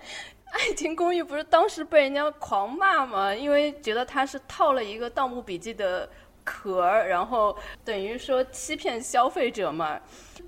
[0.62, 3.34] 爱情公寓不是当时被人家狂骂吗？
[3.34, 6.08] 因为觉得他是套了一个《盗墓笔记》的
[6.44, 10.00] 壳儿，然后等于说欺骗消费者嘛。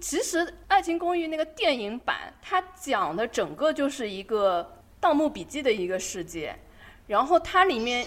[0.02, 4.62] 其实《爱情公寓》那个电影版，它讲的整个就是一个
[5.00, 6.54] 《盗墓笔记》的一个世界，
[7.08, 8.06] 然后它里面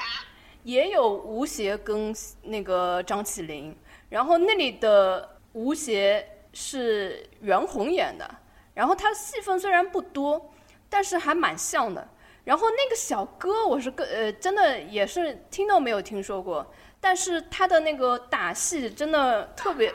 [0.65, 3.75] 也有吴邪跟那个张起灵，
[4.11, 8.31] 然后那里的吴邪是袁弘演的，
[8.75, 10.53] 然后他戏份虽然不多。
[10.89, 12.09] 但是还蛮像的，
[12.45, 19.93] 然后那个小哥我是个呃，真的也是听都没有听说过，但是他的那个打戏真的特别，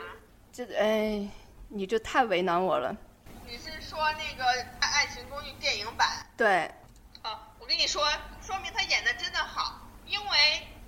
[0.52, 1.28] 这哎，
[1.68, 2.94] 你这太为难我了。
[3.46, 4.44] 你是说那个
[4.80, 6.08] 《爱情公寓》电影版？
[6.36, 6.70] 对。
[7.22, 8.02] 啊，我跟你说，
[8.40, 10.26] 说明他演的真的好，因为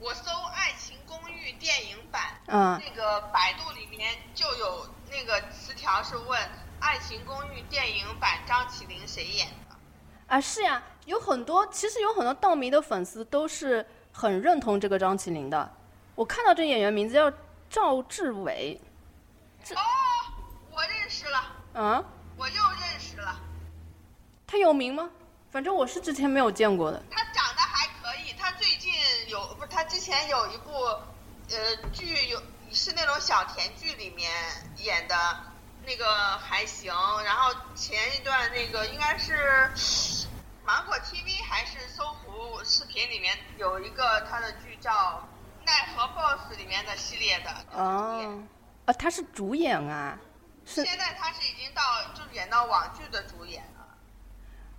[0.01, 6.41] 我搜《爱情公寓》电影版，嗯，那个百度里面就有那个词条是问
[6.81, 9.47] 《爱情公寓》电影版张起灵谁演？
[10.35, 15.73] 啊，是呀，有很多，其实有很多盗迷的粉丝都是很认同这个张起灵的。
[16.17, 17.33] 我看到这演员名字叫
[17.71, 18.81] 赵志伟。
[19.77, 19.81] 哦，
[20.73, 21.41] 我认识了。
[21.75, 22.05] 嗯。
[22.37, 23.37] 我又认识了。
[24.45, 25.09] 他有名吗？
[25.53, 27.01] 反正我是之前没有见过的。
[27.13, 28.93] 他长得还可以，他最近
[29.29, 30.73] 有不是他之前有一部
[31.51, 34.29] 呃剧有是那种小甜剧里面
[34.79, 35.15] 演的。
[35.87, 36.07] 那个
[36.39, 36.93] 还行，
[37.25, 39.35] 然后前一段那个应该是
[40.65, 44.91] 芒果 TV 还是搜狐视频里面有一个他的剧叫
[45.67, 48.43] 《奈何 BOSS》里面的系列的哦，
[48.87, 50.19] 啊，他是主演啊，
[50.65, 51.83] 是现在他是已经到
[52.15, 53.87] 就演到网剧的主演了。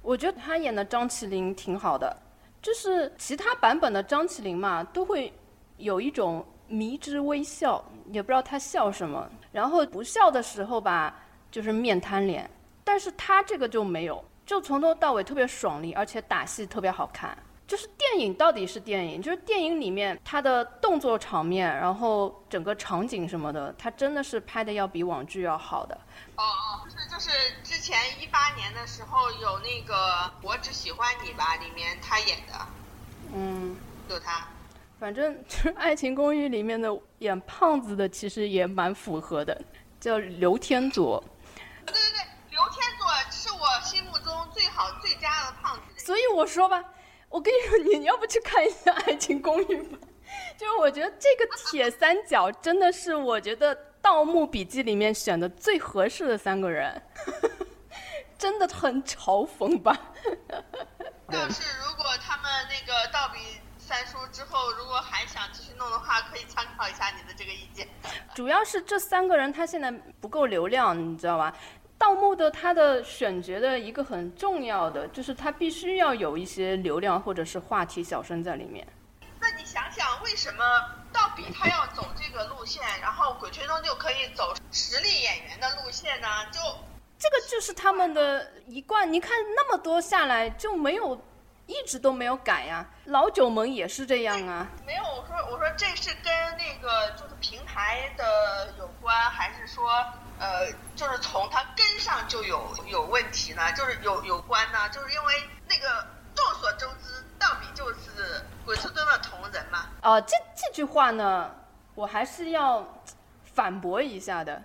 [0.01, 2.16] 我觉得他演的张起灵挺好的，
[2.62, 5.32] 就是其他版本的张起灵嘛，都会
[5.78, 9.30] 有一种迷之微笑，也不知道他笑什么。
[9.56, 11.16] 然后不笑的时候吧，
[11.49, 12.49] 就是面瘫脸，
[12.84, 17.38] 但是他这个就没有，就从头到尾特别爽利，而且打戏特别好看。
[17.66, 25.97] 就是电影到底是电影，就是电影里面他的动作场面，然后整个场景什么的，他真的是拍的要比网剧要好的。
[26.36, 27.30] 哦哦，就是就是
[27.64, 29.95] 之前一八年的时候有那个
[30.41, 32.53] 《我只喜欢你》吧，里面他演的，
[33.34, 33.74] 嗯，
[34.10, 34.45] 有他。
[35.00, 36.89] 反正 就是《爱情公寓》里面的
[37.20, 39.60] 演胖子的，其实也蛮符合的，
[40.00, 41.24] 叫刘天佐。
[41.86, 42.22] 对对对，
[42.52, 46.04] 刘天佐是我心目中最好最佳的胖子。
[46.06, 46.84] 所以我说吧。
[47.28, 49.98] 我跟你说，你你要不去看一下《爱情公寓》吧？
[50.58, 57.02] 就是我觉得这个铁三角真的是我觉得《盗墓笔记》里面选的最合适的三个人，
[58.38, 60.00] 真的很嘲讽吧？
[61.30, 61.85] 要是如
[63.86, 67.88] 笔三叔之后，如果还想继续弄的话，可以参考一下你的这个意见。
[68.34, 71.56] 主要是这三个人他现在不够流量，你知道吧？
[72.00, 78.86] 盗墓的他的选角的一个很重要的就是他必须要有一些流量或者是话题小生在里面。
[79.40, 80.64] 那你想想，为什么
[81.14, 86.28] 盗笔他要走这个路线，然后鬼吹灯就可以走实力演员的路线呢？
[86.52, 86.60] 就
[87.20, 89.14] 这个就是他们的一贯。
[89.14, 91.16] 你看那么多下来就没有
[91.66, 92.86] 一直都没有改呀。
[93.05, 94.68] 老九门也是这样啊。
[94.86, 99.84] 没有，我说我说这是跟那个就是平台的有关，还是说？
[100.38, 105.34] 呃，就是从它根上就有有问题呢，就是有有关呢，就是因为
[105.66, 106.05] 那个
[106.36, 109.86] 众所周知，盗笔就是鬼吹灯的同人嘛。
[110.01, 111.49] 哦，这这句话呢，
[111.93, 112.86] 我还是要
[113.45, 114.61] 反驳一下的，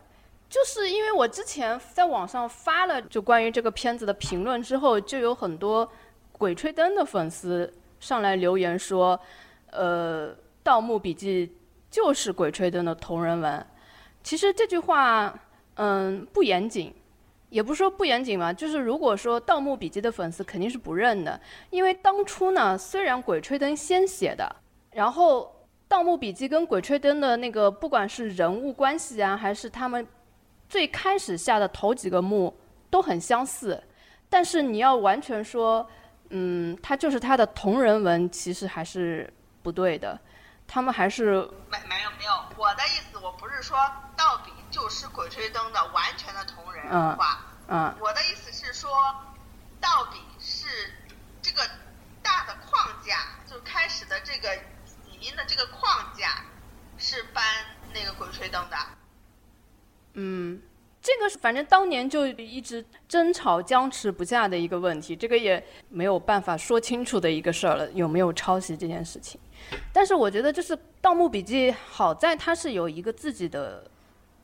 [0.49, 5.89] 就是因为我之前在网上发了就关于这个片子的评论之后，就有很多
[6.41, 7.71] 鬼吹灯的粉丝
[8.01, 9.21] 上来留言说，
[9.71, 10.33] 呃，
[10.63, 11.47] 《盗墓笔记》
[11.91, 13.67] 就是鬼吹灯的同人文。
[14.23, 15.39] 其实这句话。
[15.83, 16.93] 嗯，不严谨，
[17.49, 24.57] 也不是说不严谨嘛，就是如果说《盗墓笔记》的粉丝肯定是不认的，因为当初呢，虽然《鬼吹灯》先写的，
[24.91, 25.45] 然后
[25.89, 30.07] 《盗墓笔记》跟《鬼吹灯》的那个不管是人物关系啊，还是他们
[30.69, 32.55] 最开始下的头几个墓
[32.91, 33.83] 都很相似，
[34.29, 35.89] 但是你要完全说，
[36.31, 40.19] 嗯，他就是他的同人文，其实还是不对的，
[40.67, 43.77] 他们还是没没有没有，我的意思我不是说
[44.17, 44.53] 盗笔。
[44.71, 47.45] 就是《鬼吹灯》的完全的同人化。
[47.67, 48.89] 嗯，我的意思是说，
[49.81, 50.69] 到底是
[51.43, 51.69] 这个
[52.23, 53.17] 大的框架，
[53.49, 56.45] 就开始的这个语音的这个框架
[56.99, 57.45] 是搬
[57.93, 58.77] 那个《鬼吹灯》的。
[60.13, 60.63] 嗯，
[61.03, 69.41] 这个是反正当年就一直争吵僵持不下的一个问题，这个也没有办法说清楚的一个事儿了，有没有抄袭这件事情。
[69.93, 73.85] 但是我觉得，就是《盗墓笔记》好在它是有一个自己的。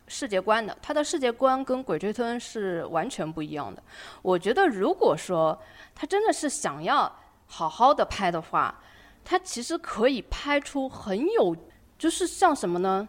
[0.09, 3.83] 世界观的，它的世界观跟《鬼吹灯》是完全不一样的。
[4.23, 5.61] 我觉得，如果说
[5.97, 7.13] 他真的是想要
[7.47, 8.81] 好好的拍的话，
[9.25, 11.57] 他其实可以拍出很有，
[11.99, 13.09] 就是像什么呢？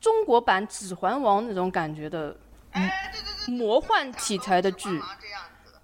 [0.00, 2.36] 中国版《指环王》那种感觉的，
[3.46, 5.00] 魔幻题材的剧。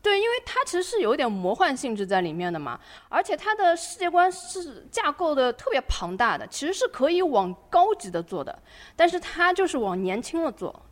[0.03, 2.78] 对，因为它其实是有点魔幻性质在里面的嘛，
[3.09, 8.62] 而且它的世界观是架构的特别庞大的，其实是可以往高级的做的，
[8.95, 10.85] 但是它就是往年轻了做，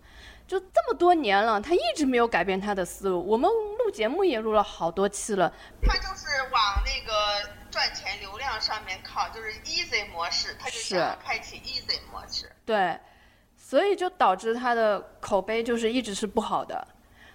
[0.47, 3.23] 就这么多年了，它一直没有改变它的思路。
[3.29, 12.51] 我们录节目也录了好多期了，它就是往那个赚钱流量上面靠，就是 easy 模式，它就想开启 easy 模式。
[12.65, 12.99] 对，
[13.73, 16.87] 所以就导致他的口碑就是一直是不好的。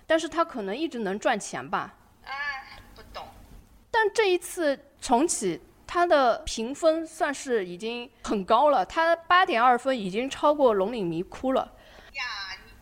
[0.05, 1.95] 但是他可能一直能赚钱吧？
[2.25, 3.27] 哎，不懂。
[3.89, 11.73] 但这一次重启，它的评分算是已经很高了，它八点二分已经超过《龙岭迷窟》了。
[12.13, 12.23] 呀，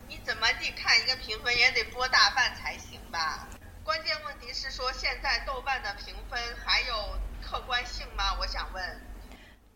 [0.06, 3.48] 你你怎么地看一个评分也得播大半才行吧？
[3.82, 6.94] 关键问题是说，现在豆瓣的评分还有
[7.40, 8.36] 客观性吗？
[8.38, 8.84] 我想问。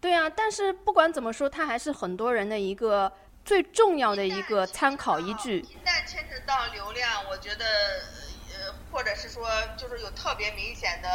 [0.02, 3.10] 对啊，但是不管怎么说，它还是很多人的一个。
[3.44, 5.60] 最重要的一个参考依据。
[5.60, 7.64] 一旦牵扯到流量，我觉得，
[8.52, 11.08] 呃，或者是说，就是有特别明显的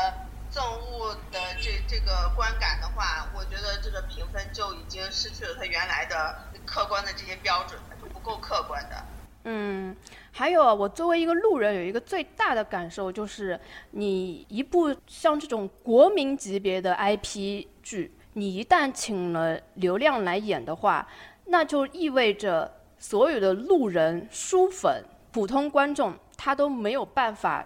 [0.52, 9.06] 憎恶的这这个观感的话，我觉得这个评分就已经失去了它原来的客观的这些标准，就不够客观的。
[9.46, 9.96] 嗯，
[10.32, 13.58] 还有啊，我作为一个路人，有一个最大的感受就是，
[13.92, 21.08] 你一部像这种国民级别的 IP 剧，你一旦请了流量来演的话。
[21.46, 27.66] 那就意味着所有的路人、书粉、普通观众，他都没有办法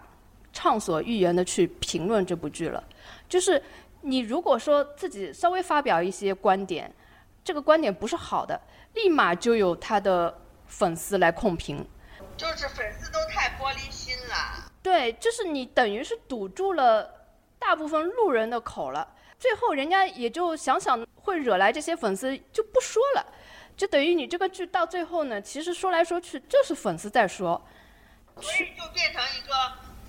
[0.51, 2.84] 畅所欲言的去评论这部剧了。
[3.27, 3.61] 就是
[4.01, 6.93] 你如果说自己稍微发表一些观点，
[7.43, 8.59] 这个观点不是好的，
[8.93, 10.36] 立马就有他的
[10.67, 11.86] 粉丝来控评。
[12.36, 14.71] 就是粉丝都太玻璃心了。
[14.82, 17.09] 对，就是你等于是堵住了
[17.57, 19.07] 大部分路人的口了。
[19.38, 23.25] 最后人家也就想想会惹来这些粉丝，就不说了，
[23.80, 27.65] 就等于你这个剧到最后呢，其实说来说去就是粉丝在说，
[28.36, 29.53] 所以就变成一个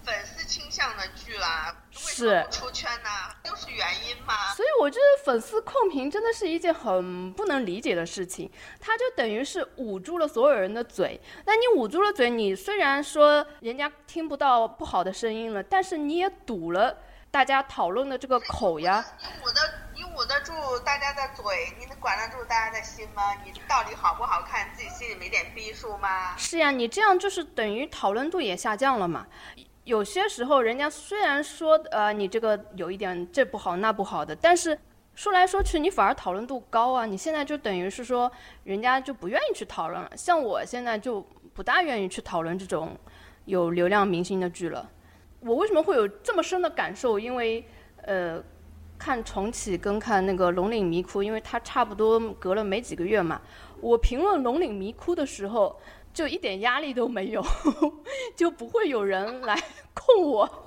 [0.04, 1.72] 粉丝倾向的剧了。
[1.92, 3.08] 是出圈呢，
[3.44, 4.52] 就是原因嘛。
[4.56, 8.50] 所以我觉得粉丝控评真的是一件很不能理解的事情，
[8.80, 11.20] 他就等于是捂住了所有人的嘴。
[11.46, 16.98] 那你捂住了嘴，你虽然说人家听不到不好的声音了，但是你也堵了。
[17.32, 20.52] 大家讨论的这个口呀，你捂得你捂得住
[20.84, 23.34] 大家的嘴，你能管得住大家的心吗？
[23.44, 26.36] 你到底好不好看，自己心里没点逼数吗？
[26.36, 29.26] 是呀，你这样就是等于讨论度也下降了嘛。
[29.84, 34.78] 有些时候，人家虽然说呃你这个有一点这不好那不好的，但是
[35.14, 37.06] 说来说去，你反而讨论度高啊。
[37.06, 38.30] 你现在就等于是说，
[38.64, 40.10] 人家就不愿意去讨论了。
[40.16, 41.20] 像我现在就
[41.54, 42.96] 不大愿意去讨论这种
[43.46, 44.88] 有流量明星的剧了。
[45.40, 47.18] 我为什么会有这么深的感受？
[47.18, 47.66] 因为，
[48.02, 48.42] 呃，
[49.00, 53.40] 看重启跟看那个《龙岭迷窟》，因为它差不多隔了没几个月嘛。
[53.80, 55.80] 我评论《龙岭迷窟》的时候，
[56.12, 57.42] 就一点压力都没有，
[58.36, 59.58] 就不会有人来
[59.94, 60.66] 控我。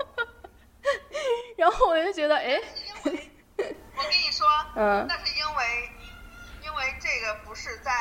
[1.55, 2.59] 然后我就觉得，哎，
[3.05, 5.89] 我跟你说，嗯，那是因为，
[6.65, 7.91] 因为这个不是在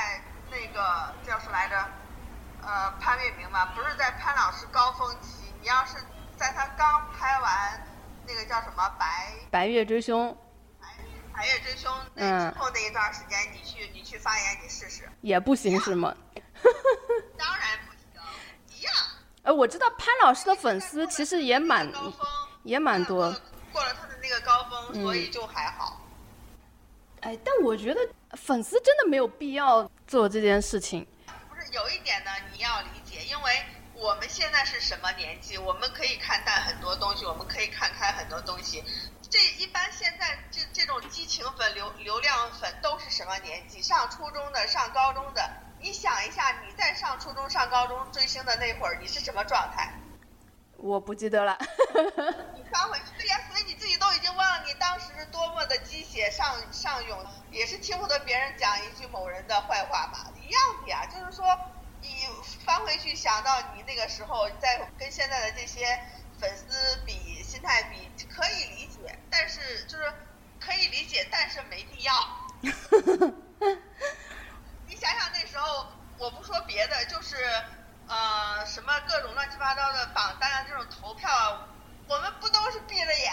[0.50, 1.76] 那个叫什么来着？
[2.62, 5.52] 呃，潘粤明嘛，不是在潘老师高峰期。
[5.60, 5.96] 你要是。
[6.34, 7.86] 在他刚拍完
[8.26, 10.30] 那个叫什么《白白月追凶》，
[10.80, 10.88] 白
[11.34, 16.14] 白月追凶那之后那一段时间，你去你去发言，你试试也不行是吗？
[17.36, 18.94] 当然不行，一样。
[19.42, 21.90] 呃，我知道潘老师的粉丝其实也蛮
[22.62, 23.30] 也蛮多，
[23.72, 26.00] 过了他的那个高峰，所以就还好。
[27.20, 28.00] 哎，但我觉得
[28.32, 31.06] 粉丝真的没有必要做这件事情。
[31.26, 33.52] 不是有一点呢，你要理解，因为。
[34.02, 35.56] 我们现在是什么年纪？
[35.56, 38.84] 我们可以看淡很多东西，我们可以看开很多东西。
[39.30, 43.80] 这一般现在这这种激情粉、流流量粉都是什么年纪？
[43.80, 45.48] 上初中的、上高中的。
[45.78, 49.94] 你想一下，你在上初中、上高中追星的那会儿，你是什么状态？
[50.78, 51.56] 我不记得了。
[52.58, 61.44] 你翻回去，对呀，所以你自己都已经忘了你当时是多么的鸡血上上涌，也是听不得别人讲一句某人的坏话嘛，一样的呀，就是说。
[62.02, 62.26] 你
[62.66, 65.98] 翻回去想到你那个时候，在跟现在的这些
[66.38, 70.12] 粉丝比心态比，可以理解，但是就是
[70.60, 72.12] 可以理解，但是没必要。
[74.86, 75.86] 你想想那时候，
[76.18, 77.36] 我不说别的，就是
[78.08, 81.68] 呃什么各种乱七八糟的榜单啊，这种投票啊，
[82.08, 83.32] 我们不都是闭着眼，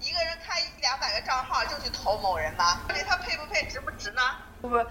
[0.00, 2.82] 一个人开一两百个账号就去投某人吗？
[2.88, 4.20] 对他配不配，值不值呢？
[4.60, 4.84] 不不。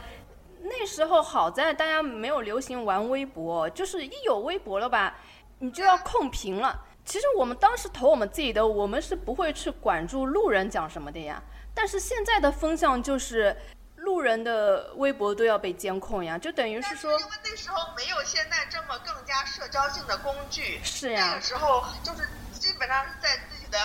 [0.62, 5.16] 那时候好在大家没有流行玩微博，就是一有微博了吧，
[5.60, 6.86] 你就要控评了。
[7.06, 11.42] 其实我们当时投我们自己的，我们是不会去管住路人讲什么的呀。
[11.74, 13.56] 但是现在的风向就是，
[13.96, 17.12] 路人的微博都要被监控呀，就等于是说。
[17.20, 20.80] 因为那时候没有现在这么更加社交性的工具。
[20.84, 21.30] 是呀。
[21.30, 23.78] 那个时候就是基本上是在自己的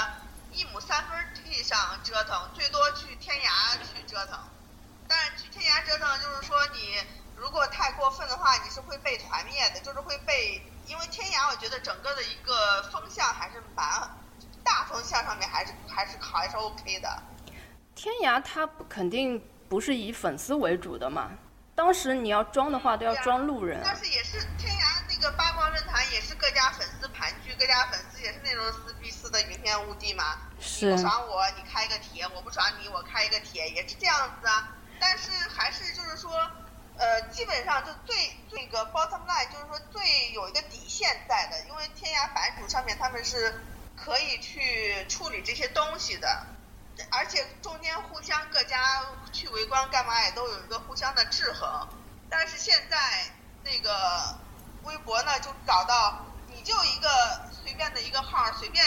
[0.53, 4.39] 一亩三分地上折腾，最多去天涯去折腾。
[5.09, 6.96] 但是去天涯折腾，就是说你
[7.36, 13.86] 如果太过分的话，你是会被团灭的，就是会被，因为天涯我觉得整个的一个风向还是蛮
[14.64, 17.22] 大风向上面还是还是还是 OK 的。
[17.94, 21.30] 天涯它肯定不是以粉丝为主的嘛，
[21.74, 23.80] 当时你要装的话都要装路人。
[23.84, 30.38] 但是也是天涯那个八卦论坛也是各家粉丝盘踞，各家粉丝也是那种撕逼撕的云天雾地嘛。
[30.61, 30.90] 是。
[30.90, 34.68] 不爽我，你开一个帖；我不爽你，我开一个帖，也是这样子啊。
[35.01, 36.30] 但是还是就是说，
[36.97, 43.61] 呃，基本上就最那个 bottom line 就是说最有一个底线在的，因为天涯版主上面他们是
[43.97, 46.47] 可以去处理这些东西的，
[47.11, 48.78] 而且中间互相各家
[49.32, 51.88] 去围观干嘛也都有一个互相的制衡。
[52.30, 52.97] 但是现在
[53.64, 54.38] 那个
[54.84, 58.84] 微博呢，就搞到你就一个随便的一个号，随便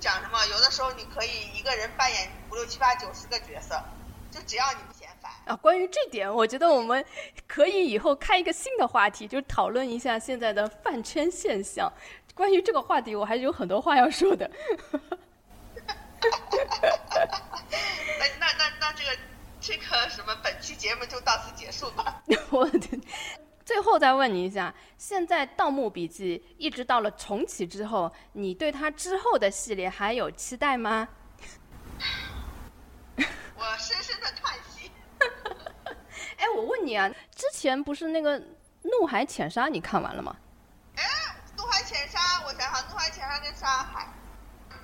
[0.00, 3.82] 讲什么，有的时候你可以一个人扮演五六七八九十个角色，
[4.30, 5.01] 就只要你不。
[5.46, 7.04] 啊，关于这点，我觉得我们
[7.46, 11.92] 可以以后开一个新的话题，就讨论一下现在的饭圈现象。
[12.34, 14.50] 关于这个话题，我还是有很多话要说的。
[18.18, 19.18] 那那那那这个
[19.60, 22.22] 这个什么，本期节目就到此结束吧。
[22.50, 22.70] 我
[23.64, 31.08] 最后再问你一下，现在《盗墓笔记》一直到了重启之后，你对它之后的系列还有期待吗？
[33.16, 34.71] 我深深的叹息。
[36.42, 38.40] 哎，我问你啊，之前不是那个
[38.82, 40.34] 《怒海潜沙》，你看完了吗？
[40.96, 41.04] 哎，
[41.56, 44.02] 《怒海潜沙》，我想想，《怒海潜沙》跟《沙海》，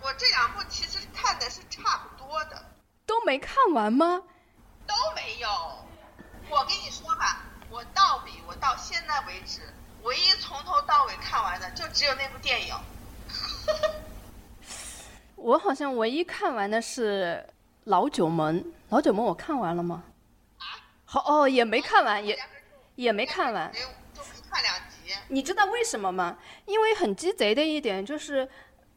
[0.00, 2.64] 我这两部其实看的是差不多的，
[3.04, 4.22] 都没看完吗？
[4.86, 5.48] 都没有。
[6.48, 9.62] 我跟你说吧，我到底我到现在为止，
[10.04, 12.74] 唯一从头到尾看完的就只有那部电影。
[15.34, 17.44] 我好像唯一看完的是
[17.82, 20.04] 《老九门》，《老九门》我看完了吗？
[21.08, 21.10] 啊？
[21.10, 22.38] 好哦，也没看完，也
[22.96, 23.72] 也没看完。
[23.72, 25.14] 就没看两集。
[25.28, 26.36] 你知道为什么吗？
[26.66, 28.46] 因为很鸡贼的一点就是，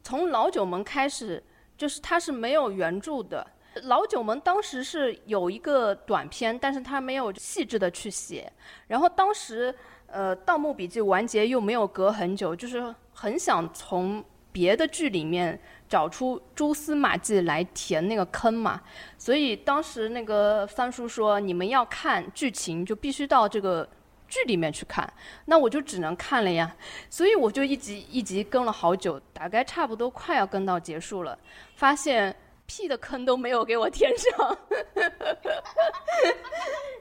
[0.04, 1.42] 从《老九门》开始，
[1.78, 3.48] 就是它是没有原著的。
[3.84, 8.52] 《老九门》当时是有一个短片，但是他没有细致的去写。
[8.88, 9.74] 然后当时，
[10.08, 15.58] 呃，《盗墓笔记》完结又没有隔很久，就是很想从别的剧里面
[15.92, 18.82] 找出蛛丝马迹来填那个坑嘛。
[19.18, 23.88] 所以当时那个三叔说：“你们要看剧情，就必须到这个
[24.30, 25.12] 剧里面去看。”
[25.46, 26.74] 那我就只能看了呀。
[27.10, 31.38] 所以我就一集一集跟了好久，大概差不多快要跟到结束了，
[31.76, 32.34] 发现。
[32.68, 34.58] 屁的坑都没有给我填上，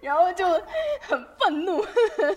[0.02, 0.44] 然后就
[1.00, 1.86] 很愤怒，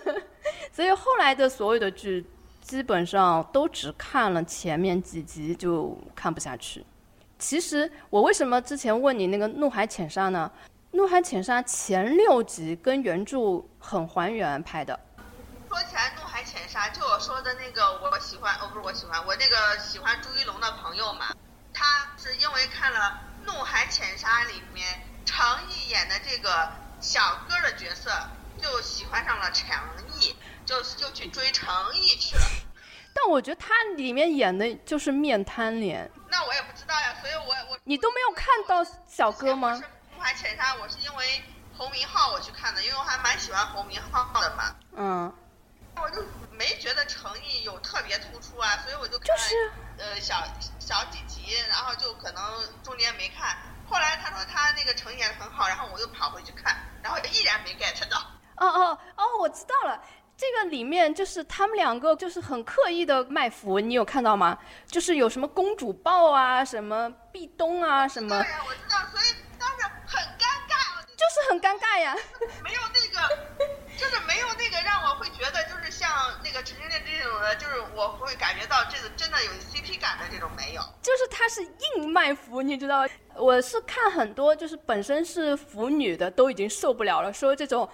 [0.70, 2.24] 所以后来的所有的剧
[2.64, 6.82] 基本上都只看了前面几集就看不下去。
[7.38, 10.50] 其实我为什么之前问你那个《怒海潜沙》呢？
[10.96, 14.98] 《怒海潜沙》前六集跟原著很还原拍的。
[15.68, 21.36] 说起来，《怒海潜沙》就我说的那个，我喜欢哦，不是我喜欢，我那个喜欢朱一龙的朋友嘛。
[21.74, 21.84] 他
[22.16, 24.86] 是因为看了《怒海潜沙》里面
[25.26, 28.10] 程毅演的这个小哥的角色，
[28.56, 29.68] 就喜欢上了程
[30.18, 30.34] 毅，
[30.64, 32.42] 就就去追程毅去了。
[33.14, 36.10] 但我觉得他里面演的就是面瘫脸。
[36.28, 39.74] 那我也不知道呀，所以我我你都没有看到小哥吗？
[40.14, 41.42] 《不海潜沙》，我是因为
[41.76, 44.76] 侯明昊我去看的，因为我还蛮喜欢侯明昊的嘛。
[44.96, 45.32] 嗯。
[46.02, 49.28] 我就没觉得诚意有特别突出啊，所以我就看
[49.96, 50.44] 呃小
[50.80, 52.42] 小几集，然后就可能
[52.82, 53.56] 中间没看。
[53.88, 58.18] 后来他说他那个诚意演的很好，然后我又跑回去看，然后依然没 get 到。
[58.56, 60.02] 哦哦哦，我知道了，
[60.36, 64.58] 这个里面就是他们两个就是很刻意的卖服，你有看到吗？
[64.86, 68.28] 就是有什么公主抱啊，什么壁咚啊，什么。
[68.28, 71.04] 对呀，我知道，所以当时很尴尬。
[71.16, 72.16] 就是很尴尬呀。
[72.62, 73.83] 没有那个。
[73.96, 76.10] 就是没有那个让我会觉得，就是像
[76.42, 80.82] 那个陈情令这种的，就是我会感觉到这个真的有 CP 感的这种没有。
[81.00, 83.06] 就是他是硬卖腐，你知道？
[83.36, 87.88] 我是看很多就是本身是腐女的都已经受不了了，说这种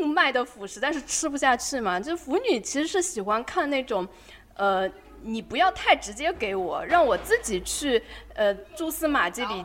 [0.00, 1.98] 硬卖的腐实在是吃不下去嘛。
[1.98, 4.06] 就是腐女其实是喜欢看那种，
[4.54, 4.90] 呃，
[5.22, 8.02] 你不要太直接给我，让我自己去
[8.34, 9.64] 呃蛛丝马迹里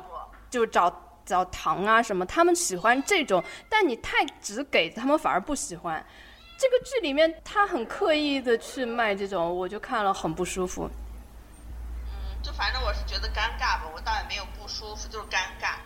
[0.50, 1.08] 就找。
[1.32, 6.06] 找糖啊什么，他们喜欢这种，但你太直给他们反而不喜欢。
[6.58, 10.90] 这个剧里面他很刻意的去卖这种，我就看了很不舒服。
[12.06, 12.12] 嗯，
[12.44, 15.78] 就反正我是觉得尴尬吧，我倒也没有不舒服，就是尴尬。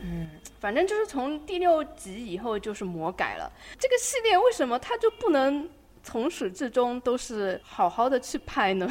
[0.00, 0.30] 嗯，
[0.60, 3.50] 反正就是从第六集以后就是魔改了。
[3.80, 5.68] 这个系列为什么他就不能
[6.04, 8.88] 从始至终都是好好的去拍呢？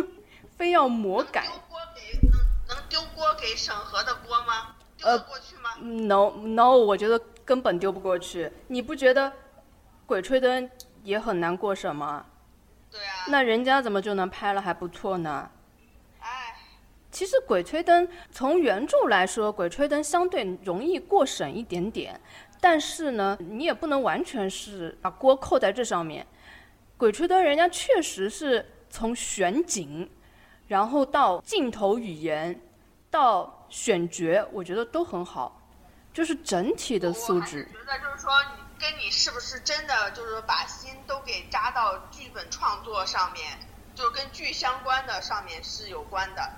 [0.56, 1.42] 非要魔改？
[1.46, 2.38] 丢锅给能
[2.68, 4.75] 能丢锅给审核的锅吗？
[5.02, 5.16] 呃
[5.82, 8.50] ，no no，我觉得根本丢不过去。
[8.68, 9.28] 你不觉得
[10.06, 10.66] 《鬼吹灯》
[11.02, 12.24] 也很难过审吗？
[12.90, 13.26] 对啊。
[13.28, 15.50] 那人家怎么就能拍了还不错呢？
[16.20, 16.56] 哎。
[17.10, 22.18] 其实《鬼吹灯》从原著来说，《鬼吹灯》相对容易过审一点点，
[22.60, 26.24] 但是呢，你也不能完全是把锅扣在这上面。
[26.96, 30.10] 《鬼吹灯》人家确实是从选景，
[30.68, 32.58] 然后到镜头语言，
[33.10, 33.52] 到。
[33.68, 35.60] 选角我觉得都很好，
[36.12, 37.68] 就是整体的素质。
[37.72, 43.58] 我觉得就是说，你跟你是不是真的就是把心都给扎到剧本创作上面，
[43.94, 46.50] 就是跟剧相关的上面是有关的。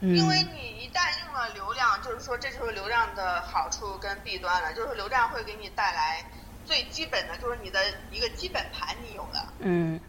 [0.00, 0.16] 嗯。
[0.16, 4.72] 因为你一旦用了流量，就是说这就是流量的好处跟弊端了。
[4.74, 6.24] 就是流量会给你带来
[6.66, 7.80] 最基本的就是你的
[8.10, 9.52] 一个基本盘你有了。
[9.60, 10.00] 嗯。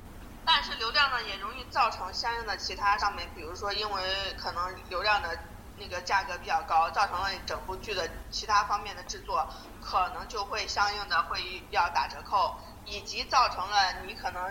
[0.46, 5.38] 但是流量呢也容易造成相应的其他上面，比如说因为可能流量的。
[5.80, 9.48] 那个价格比较高，造成了整部剧的其他方面的制作
[9.82, 11.40] 可能就会相应的会
[11.72, 12.56] 要打折扣，
[12.86, 14.44] 以及造成了你可能，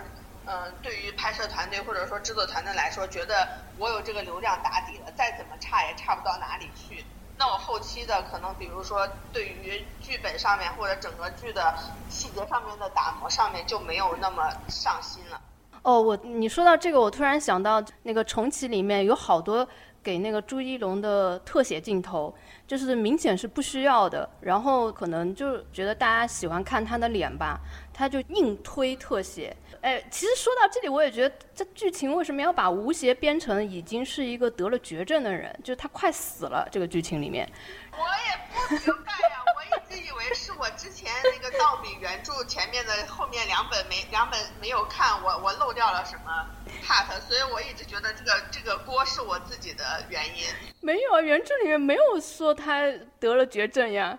[0.45, 7.05] 嗯，对于拍摄团队或者说制作团队来说，觉得我有这个流量打底了，再怎么差也差不到哪里去。
[7.37, 11.73] 那我后期的可能，比如说对于剧本上面或者整个剧的
[12.09, 15.39] 细节上面的打磨上面就没有那么上心了。
[15.81, 19.65] 哦，我你说到这个，我突然想到那个重启里面有好多。
[20.09, 22.33] 给那个朱一龙的特写镜头，
[22.65, 27.59] 就是明显是不需要的，然后可能就觉得大家喜欢看他的脸吧，
[27.93, 29.55] 他就硬推特写。
[29.81, 37.47] 哎，其实说到这里，我也觉得这剧情为什么要把吴邪编成已经是一个得了绝症的人，就是他快死了这个剧情里面。
[37.91, 39.49] 我也不明白呀。
[39.89, 46.45] 直以为是我之前那个盗笔原著前面的后面两本没两本没有看，我我漏掉了什么
[46.85, 50.45] part，所以我一直觉得这个这个锅是我自己的原因。
[50.81, 52.81] 没有啊，原著里面没有说他
[53.19, 54.17] 得了绝症呀，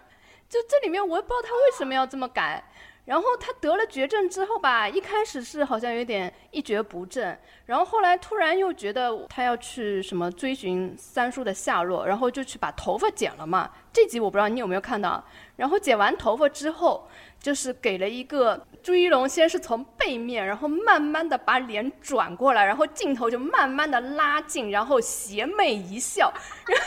[0.49, 2.65] 就这里面我也不知道他为什么要这么改。
[3.11, 7.37] 然后他得了绝症之后吧，一开始是好像有点一蹶不振，
[7.67, 13.69] 然后后来突然又觉得他要去什么追寻三叔的下落，然后就去把头发剪了嘛。
[13.93, 15.25] 这集我不知道你有没有看到。
[15.57, 17.09] 然后剪完头发之后，
[17.41, 26.33] 就是给了一个朱一龙，先是从背面，然后慢慢的把脸转过来，然后镜头就慢慢的拉近，然后邪魅一笑，
[26.65, 26.87] 然后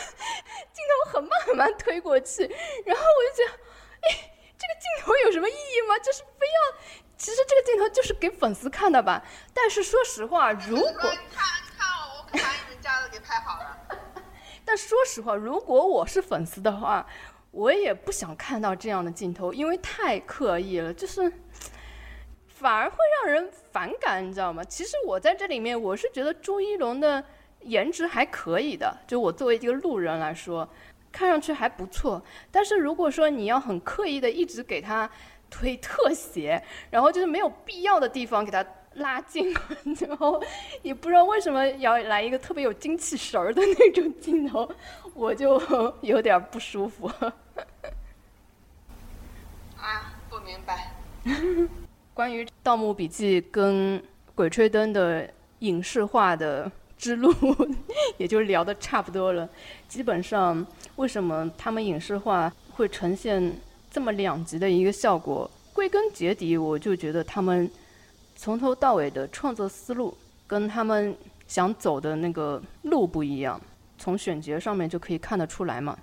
[0.71, 2.43] 镜头很慢很慢推过去，
[2.86, 3.57] 然后我就觉得，
[4.07, 4.32] 哎。
[4.64, 5.99] 这个镜头有什么意义吗？
[5.99, 6.78] 就是非要，
[7.18, 9.22] 其实这个镜头就是给粉丝看的吧。
[9.53, 11.45] 但是说实话，如果看
[11.78, 11.86] 看
[12.16, 13.78] 我把你们家的给拍好了。
[14.64, 17.05] 但说实话，如果我是粉丝的话，
[17.51, 21.30] 我也不想看到这样的镜头，因为太刻意了，就是
[22.47, 24.64] 反而会让人反感，你知道吗？
[24.64, 27.22] 其实我在这里面，我是觉得朱一龙的
[27.59, 30.70] 颜值还可以的，就我作为一个路人来说。
[31.14, 35.09] 看上去还不错，但是如果说你要很刻意的一直给他
[35.49, 39.55] 推特写，然后就是没有必要的地方给他拉近，
[40.01, 40.43] 然后
[40.82, 44.68] 也不知道为什么要来一个特别有精气神儿的那种镜头，
[45.14, 45.61] 我就
[46.01, 47.05] 有点不舒服。
[49.78, 50.95] 啊，不明白。
[52.16, 53.99] 关于《盗墓笔记》跟
[54.34, 57.32] 《鬼吹灯》的影视化的之路，
[58.18, 59.47] 也就聊的差不多了，
[59.88, 60.66] 基本上。
[60.96, 63.52] 为什么他们影视化会呈现
[63.89, 65.50] 这么两极的一个效果？
[65.74, 67.70] 归根结底，我就觉得他们
[68.36, 70.16] 从头到尾的创作思路
[70.46, 71.16] 跟他们
[71.48, 73.60] 想走的那个路不一样，
[73.98, 75.98] 从选角上面就可以看得出来嘛。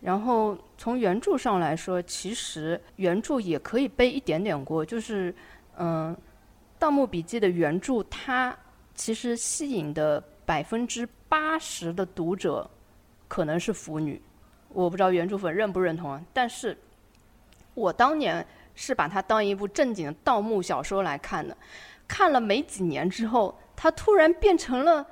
[0.00, 5.32] 然后从原著上来说，其实原著也可以背一点点锅，就是
[5.76, 6.12] 嗯，
[6.78, 8.56] 《盗墓笔记》的原著它
[8.96, 12.68] 其实吸引的百分之八十的读者。
[13.30, 14.20] 可能是腐女，
[14.70, 16.20] 我不知道原著粉认不认同啊。
[16.32, 16.76] 但是，
[17.74, 21.56] 我当年是把它当一部正经的盗墓小说来看的。
[22.08, 25.06] 看了没几年之后，它突然变成了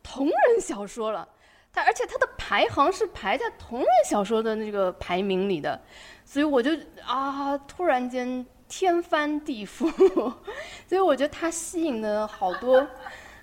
[0.00, 1.28] 同人小说了。
[1.72, 5.78] 它而且它的排行是排在同人小说的那个排名里的，
[6.24, 6.70] 所以我就
[7.04, 9.90] 啊，突然间天翻地覆。
[10.86, 12.86] 所以我觉得它吸引的好多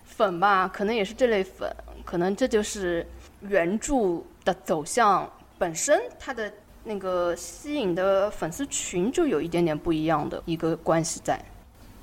[0.06, 1.70] 粉吧，可能也是这类粉，
[2.06, 3.06] 可能这就是。
[3.48, 6.52] 原著的走向本身，它的
[6.84, 11.40] 那个吸引的粉丝群就有一点点不一样的一个关系在。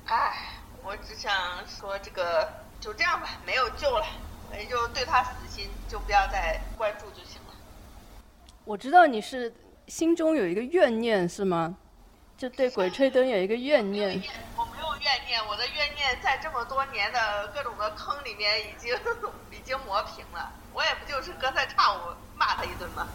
[0.05, 0.33] 唉，
[0.83, 1.31] 我只想
[1.67, 2.47] 说这个
[2.79, 4.05] 就这样吧，没有救了，
[4.57, 7.53] 也就对他死心，就不要再关注就行了。
[8.65, 9.53] 我知道你是
[9.87, 11.77] 心中有一个怨念是吗？
[12.37, 14.19] 就对《鬼吹灯》有一个怨念。
[15.01, 18.95] 怨念，我的怨念在这么多年的各种的坑里面已经
[19.51, 20.51] 已经磨平了。
[20.73, 21.97] 我也不就是隔三差五
[22.35, 23.07] 骂他一顿吗？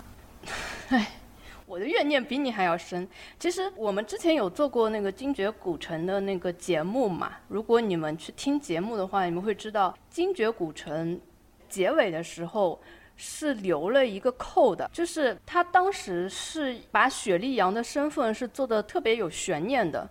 [0.90, 1.12] 唉，
[1.64, 3.08] 我的怨念比你还要深。
[3.38, 7.32] 其实我们之前有做过那个精绝古城的那个节目嘛。
[7.48, 11.20] 如果你们去听节目的话，你们会知道精绝古城
[11.68, 12.80] 结尾的时候
[13.16, 20.08] 是留了一个扣的，就是他当时是把雪莉杨的身份是做的特别有悬念的。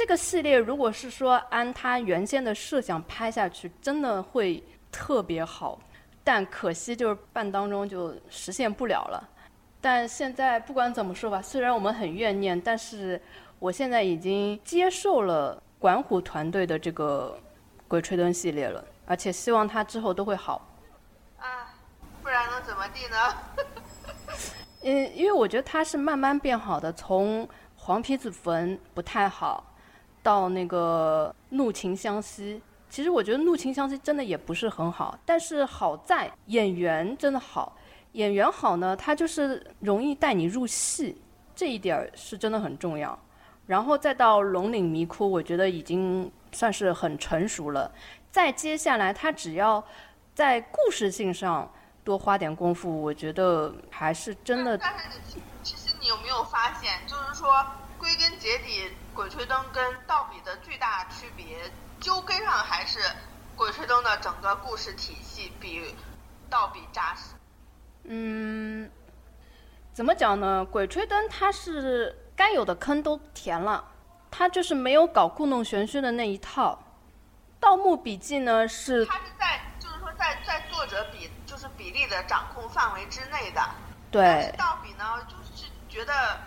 [0.00, 5.78] 这个系列如果是说按他原先的设想拍下去，真的会特别好。
[6.24, 9.28] 但可惜就是半当中就实现不了了。
[9.78, 13.20] 但现在不管怎么说吧，虽然我们很怨念，但是
[13.58, 17.38] 我现在已经接受了管虎团队的这个
[17.86, 20.66] 《鬼吹灯》系列了，而且希望他之后都会好。
[21.38, 21.74] 啊，
[22.22, 23.16] 不然能怎么地呢？
[24.82, 27.46] 嗯，因为我觉得他是慢慢变好的，从
[27.76, 29.62] 黄皮子坟不太好，
[30.22, 32.62] 到那个怒晴湘西。
[32.88, 37.76] 其实我觉得《怒晴湘西》真的也不是很好，但是好在演员真的好，
[38.12, 41.22] 演员好呢，他就是容易带你入戏，
[41.54, 43.16] 这一点儿是真的很重要。
[43.66, 47.92] 然后再到《龙岭迷窟》，我觉得已经算是很成熟了。
[48.32, 49.84] 再接下来，他只要
[50.34, 54.76] 在故事性上多花点功夫，我觉得还是真的。
[54.76, 57.64] 但是，其实你有没有发现，就是说，
[57.96, 61.70] 归根结底，《鬼吹灯》跟《盗笔》的巨大区别。
[62.00, 62.98] 究根上还是
[63.54, 65.80] 《鬼吹灯》的整个故事体系比
[66.48, 67.34] 《盗笔》扎实。
[68.04, 68.90] 嗯，
[69.92, 70.64] 怎么讲呢？
[70.70, 73.84] 《鬼吹灯》它是该有的坑都填了，
[74.30, 76.78] 它就是没有搞故弄玄虚的那一套。
[77.62, 83.60] 《盗墓笔记》呢是它是在就是说在在作者比就是比例的掌控范围之内的。
[84.10, 84.50] 对。
[84.56, 86.40] 盗笔呢，就是觉得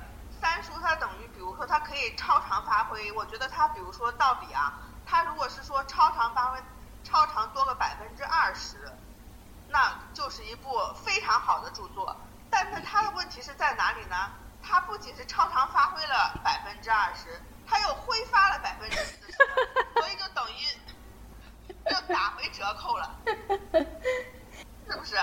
[0.44, 4.74] 三叔他等于比如说他可以超常发挥，我觉得他比如说到底啊，
[5.06, 6.62] 他如果是说超常发挥，
[7.02, 8.92] 超常多个百分之二十，
[9.70, 10.70] 那就是一部
[11.06, 12.14] 非常好的著作。
[12.52, 14.16] 但是他的问题是在哪里呢？
[14.62, 19.38] 他不仅是超常发挥了百分之二十，他又挥发了百分之四十，
[19.94, 23.16] 所以就等于就打回折扣了，
[24.90, 25.16] 是不是？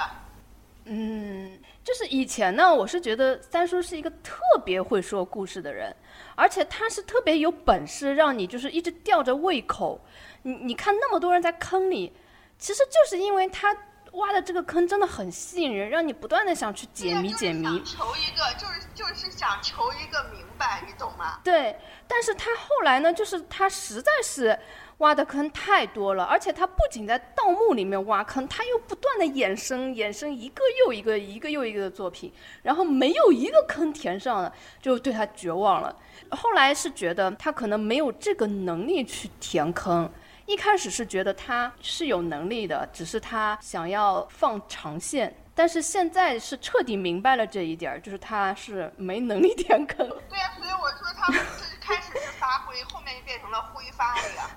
[0.84, 5.94] 嗯，就是以前呢，我是觉得三叔是一个特别会说故事的人，
[6.34, 10.00] 而且他是特别有本事，让你就是一直吊着胃口。
[10.42, 12.14] 你你看那么多人在坑里，
[12.58, 13.74] 其实就是因为他
[14.12, 17.64] 挖的这个坑真的很吸引人，让你不断的想去解谜解谜。
[17.82, 21.40] 求一个，就是就是想求一个明白，你懂吗？
[21.42, 24.58] 对，但是他后来呢，就是他实在是。
[25.00, 32.32] 挖的坑太多了，而且他不仅在盗墓里面挖坑，他又不断的衍生衍生一个又一个一个又一个的作品，
[32.62, 35.94] 然后没有一个坑填上了，就对他绝望了。
[36.30, 40.10] 后来是觉得他可能没有这个能力去填坑，
[40.44, 50.06] 一开始是觉得他是有能力的，只是他想要放长线，但是现在是彻底明白了这一点，就是他是没能力填坑。
[50.28, 51.40] 对呀，所以我说他是
[51.80, 54.50] 开始是发挥，后面就变成了挥发了呀。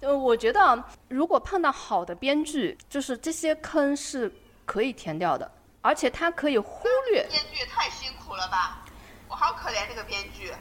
[0.00, 4.32] 就 我觉得，如果碰到好的编剧，就是这些坑是
[4.64, 7.26] 可以填掉的，而且他可以忽略。
[7.28, 8.84] 编剧太辛苦了吧，
[9.28, 10.52] 我好可怜这个编剧。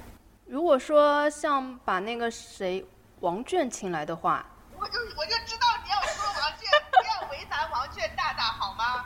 [0.45, 2.83] 如果说像把那个谁
[3.19, 4.45] 王倦请来的话，
[4.79, 9.05] 我就我就知道你要说王倦，不要为难王倦大大好吗？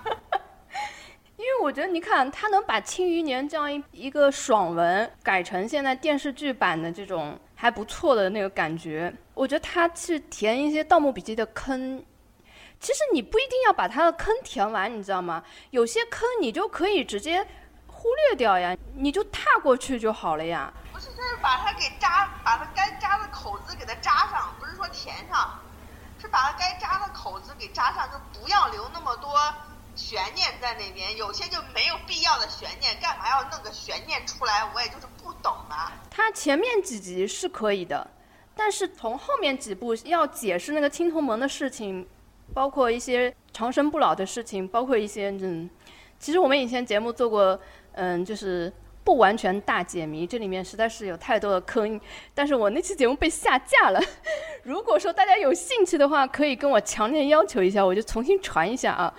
[1.37, 7.37] 因为我觉得，你看他能把《庆余年》这样一一个爽文改成现在电视剧版的这种。
[7.61, 12.03] 还不错的那个感觉，我觉得他去填一些《盗墓笔记》的坑，
[12.79, 15.43] 其实你不一定要把他的坑填完，你知道吗？
[15.69, 17.47] 有些坑你就可以直接
[17.85, 20.73] 忽略掉呀，你就踏过去就好了呀。
[20.91, 25.59] 不是，就是把它给扎，把它该扎的口子给它扎上，不是说填上，
[26.19, 29.37] 是把它该扎的口子给扎上，就不要留那么多。
[29.95, 34.69] 悬念在那边，有些就没有必要的悬念，干嘛要弄个悬念出来？
[34.73, 35.91] 我也就是不懂啊。
[36.09, 38.09] 他前面几集是可以的，
[38.55, 42.07] 但是从后面几部要解释那个青铜门的事情，
[42.53, 45.69] 包括一些长生不老的事情，包括一些嗯，
[46.19, 47.59] 其实我们以前节目做过，
[47.93, 48.71] 嗯，就是
[49.03, 51.99] 不完全大解谜，这里面实在是有太多的坑，
[52.33, 53.99] 但是我那期节目被下架了。
[54.63, 59.13] 如果说大家有兴趣的话，可以跟我强烈要求一下，我就重新传一下啊。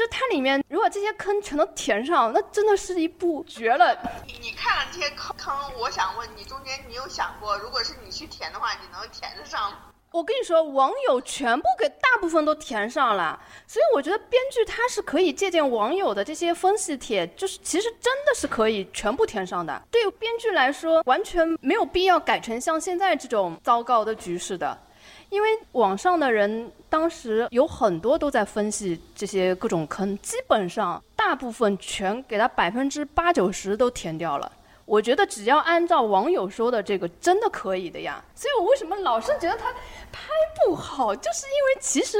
[0.00, 3.94] 就它里面，如果这些坑全都填上，那真的是一部绝了。
[4.26, 9.70] 你你看了这些坑，我想问你，中间你有想过，如果是你去填的话，你能填得上？
[10.10, 19.82] 我跟你说，网友全部给大部分都填上了，所以我觉得编剧他是可以借鉴网友的这些分析帖，就是其实真的是可以全部填上的。
[19.90, 24.78] 对编剧来说，完全没有必要改成像现在这种糟糕的局势的。
[25.30, 34.50] 因为网上的人当时有很多都在分析这些各种坑，基本上大部分全给他百分之八九十都填掉了。
[34.84, 38.22] 我觉得只要按照网友说的这个，真的可以的呀。
[38.34, 39.72] 所以我为什么老是觉得他
[40.10, 40.28] 拍
[40.66, 42.18] 不好，就是因为其实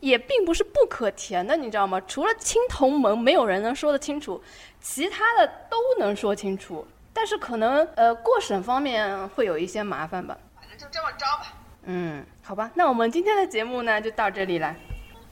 [0.00, 1.98] 也并不是不可填的，你知道吗？
[2.06, 4.42] 除了青铜门没有人能说得清楚，
[4.82, 6.86] 其他的都能说清楚。
[7.14, 10.36] 但是可能呃过审方面会有一些麻烦吧。
[10.60, 11.54] 反正就这么着吧。
[11.84, 12.24] 嗯。
[12.42, 14.74] 好吧，那我们今天的节目呢就到这里了。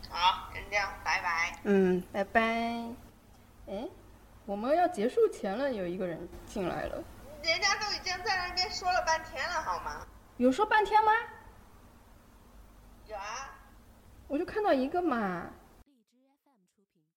[0.09, 1.59] 好，先这样，拜拜。
[1.65, 2.41] 嗯，拜拜。
[3.67, 3.89] 哎，
[4.47, 7.03] 我们要结束前了，有一个人进来了。
[7.43, 10.07] 人家都已经在那边说了半天了，好吗？
[10.37, 11.13] 有说半天吗？
[13.07, 13.51] 有啊。
[14.29, 15.47] 我就看到一个嘛。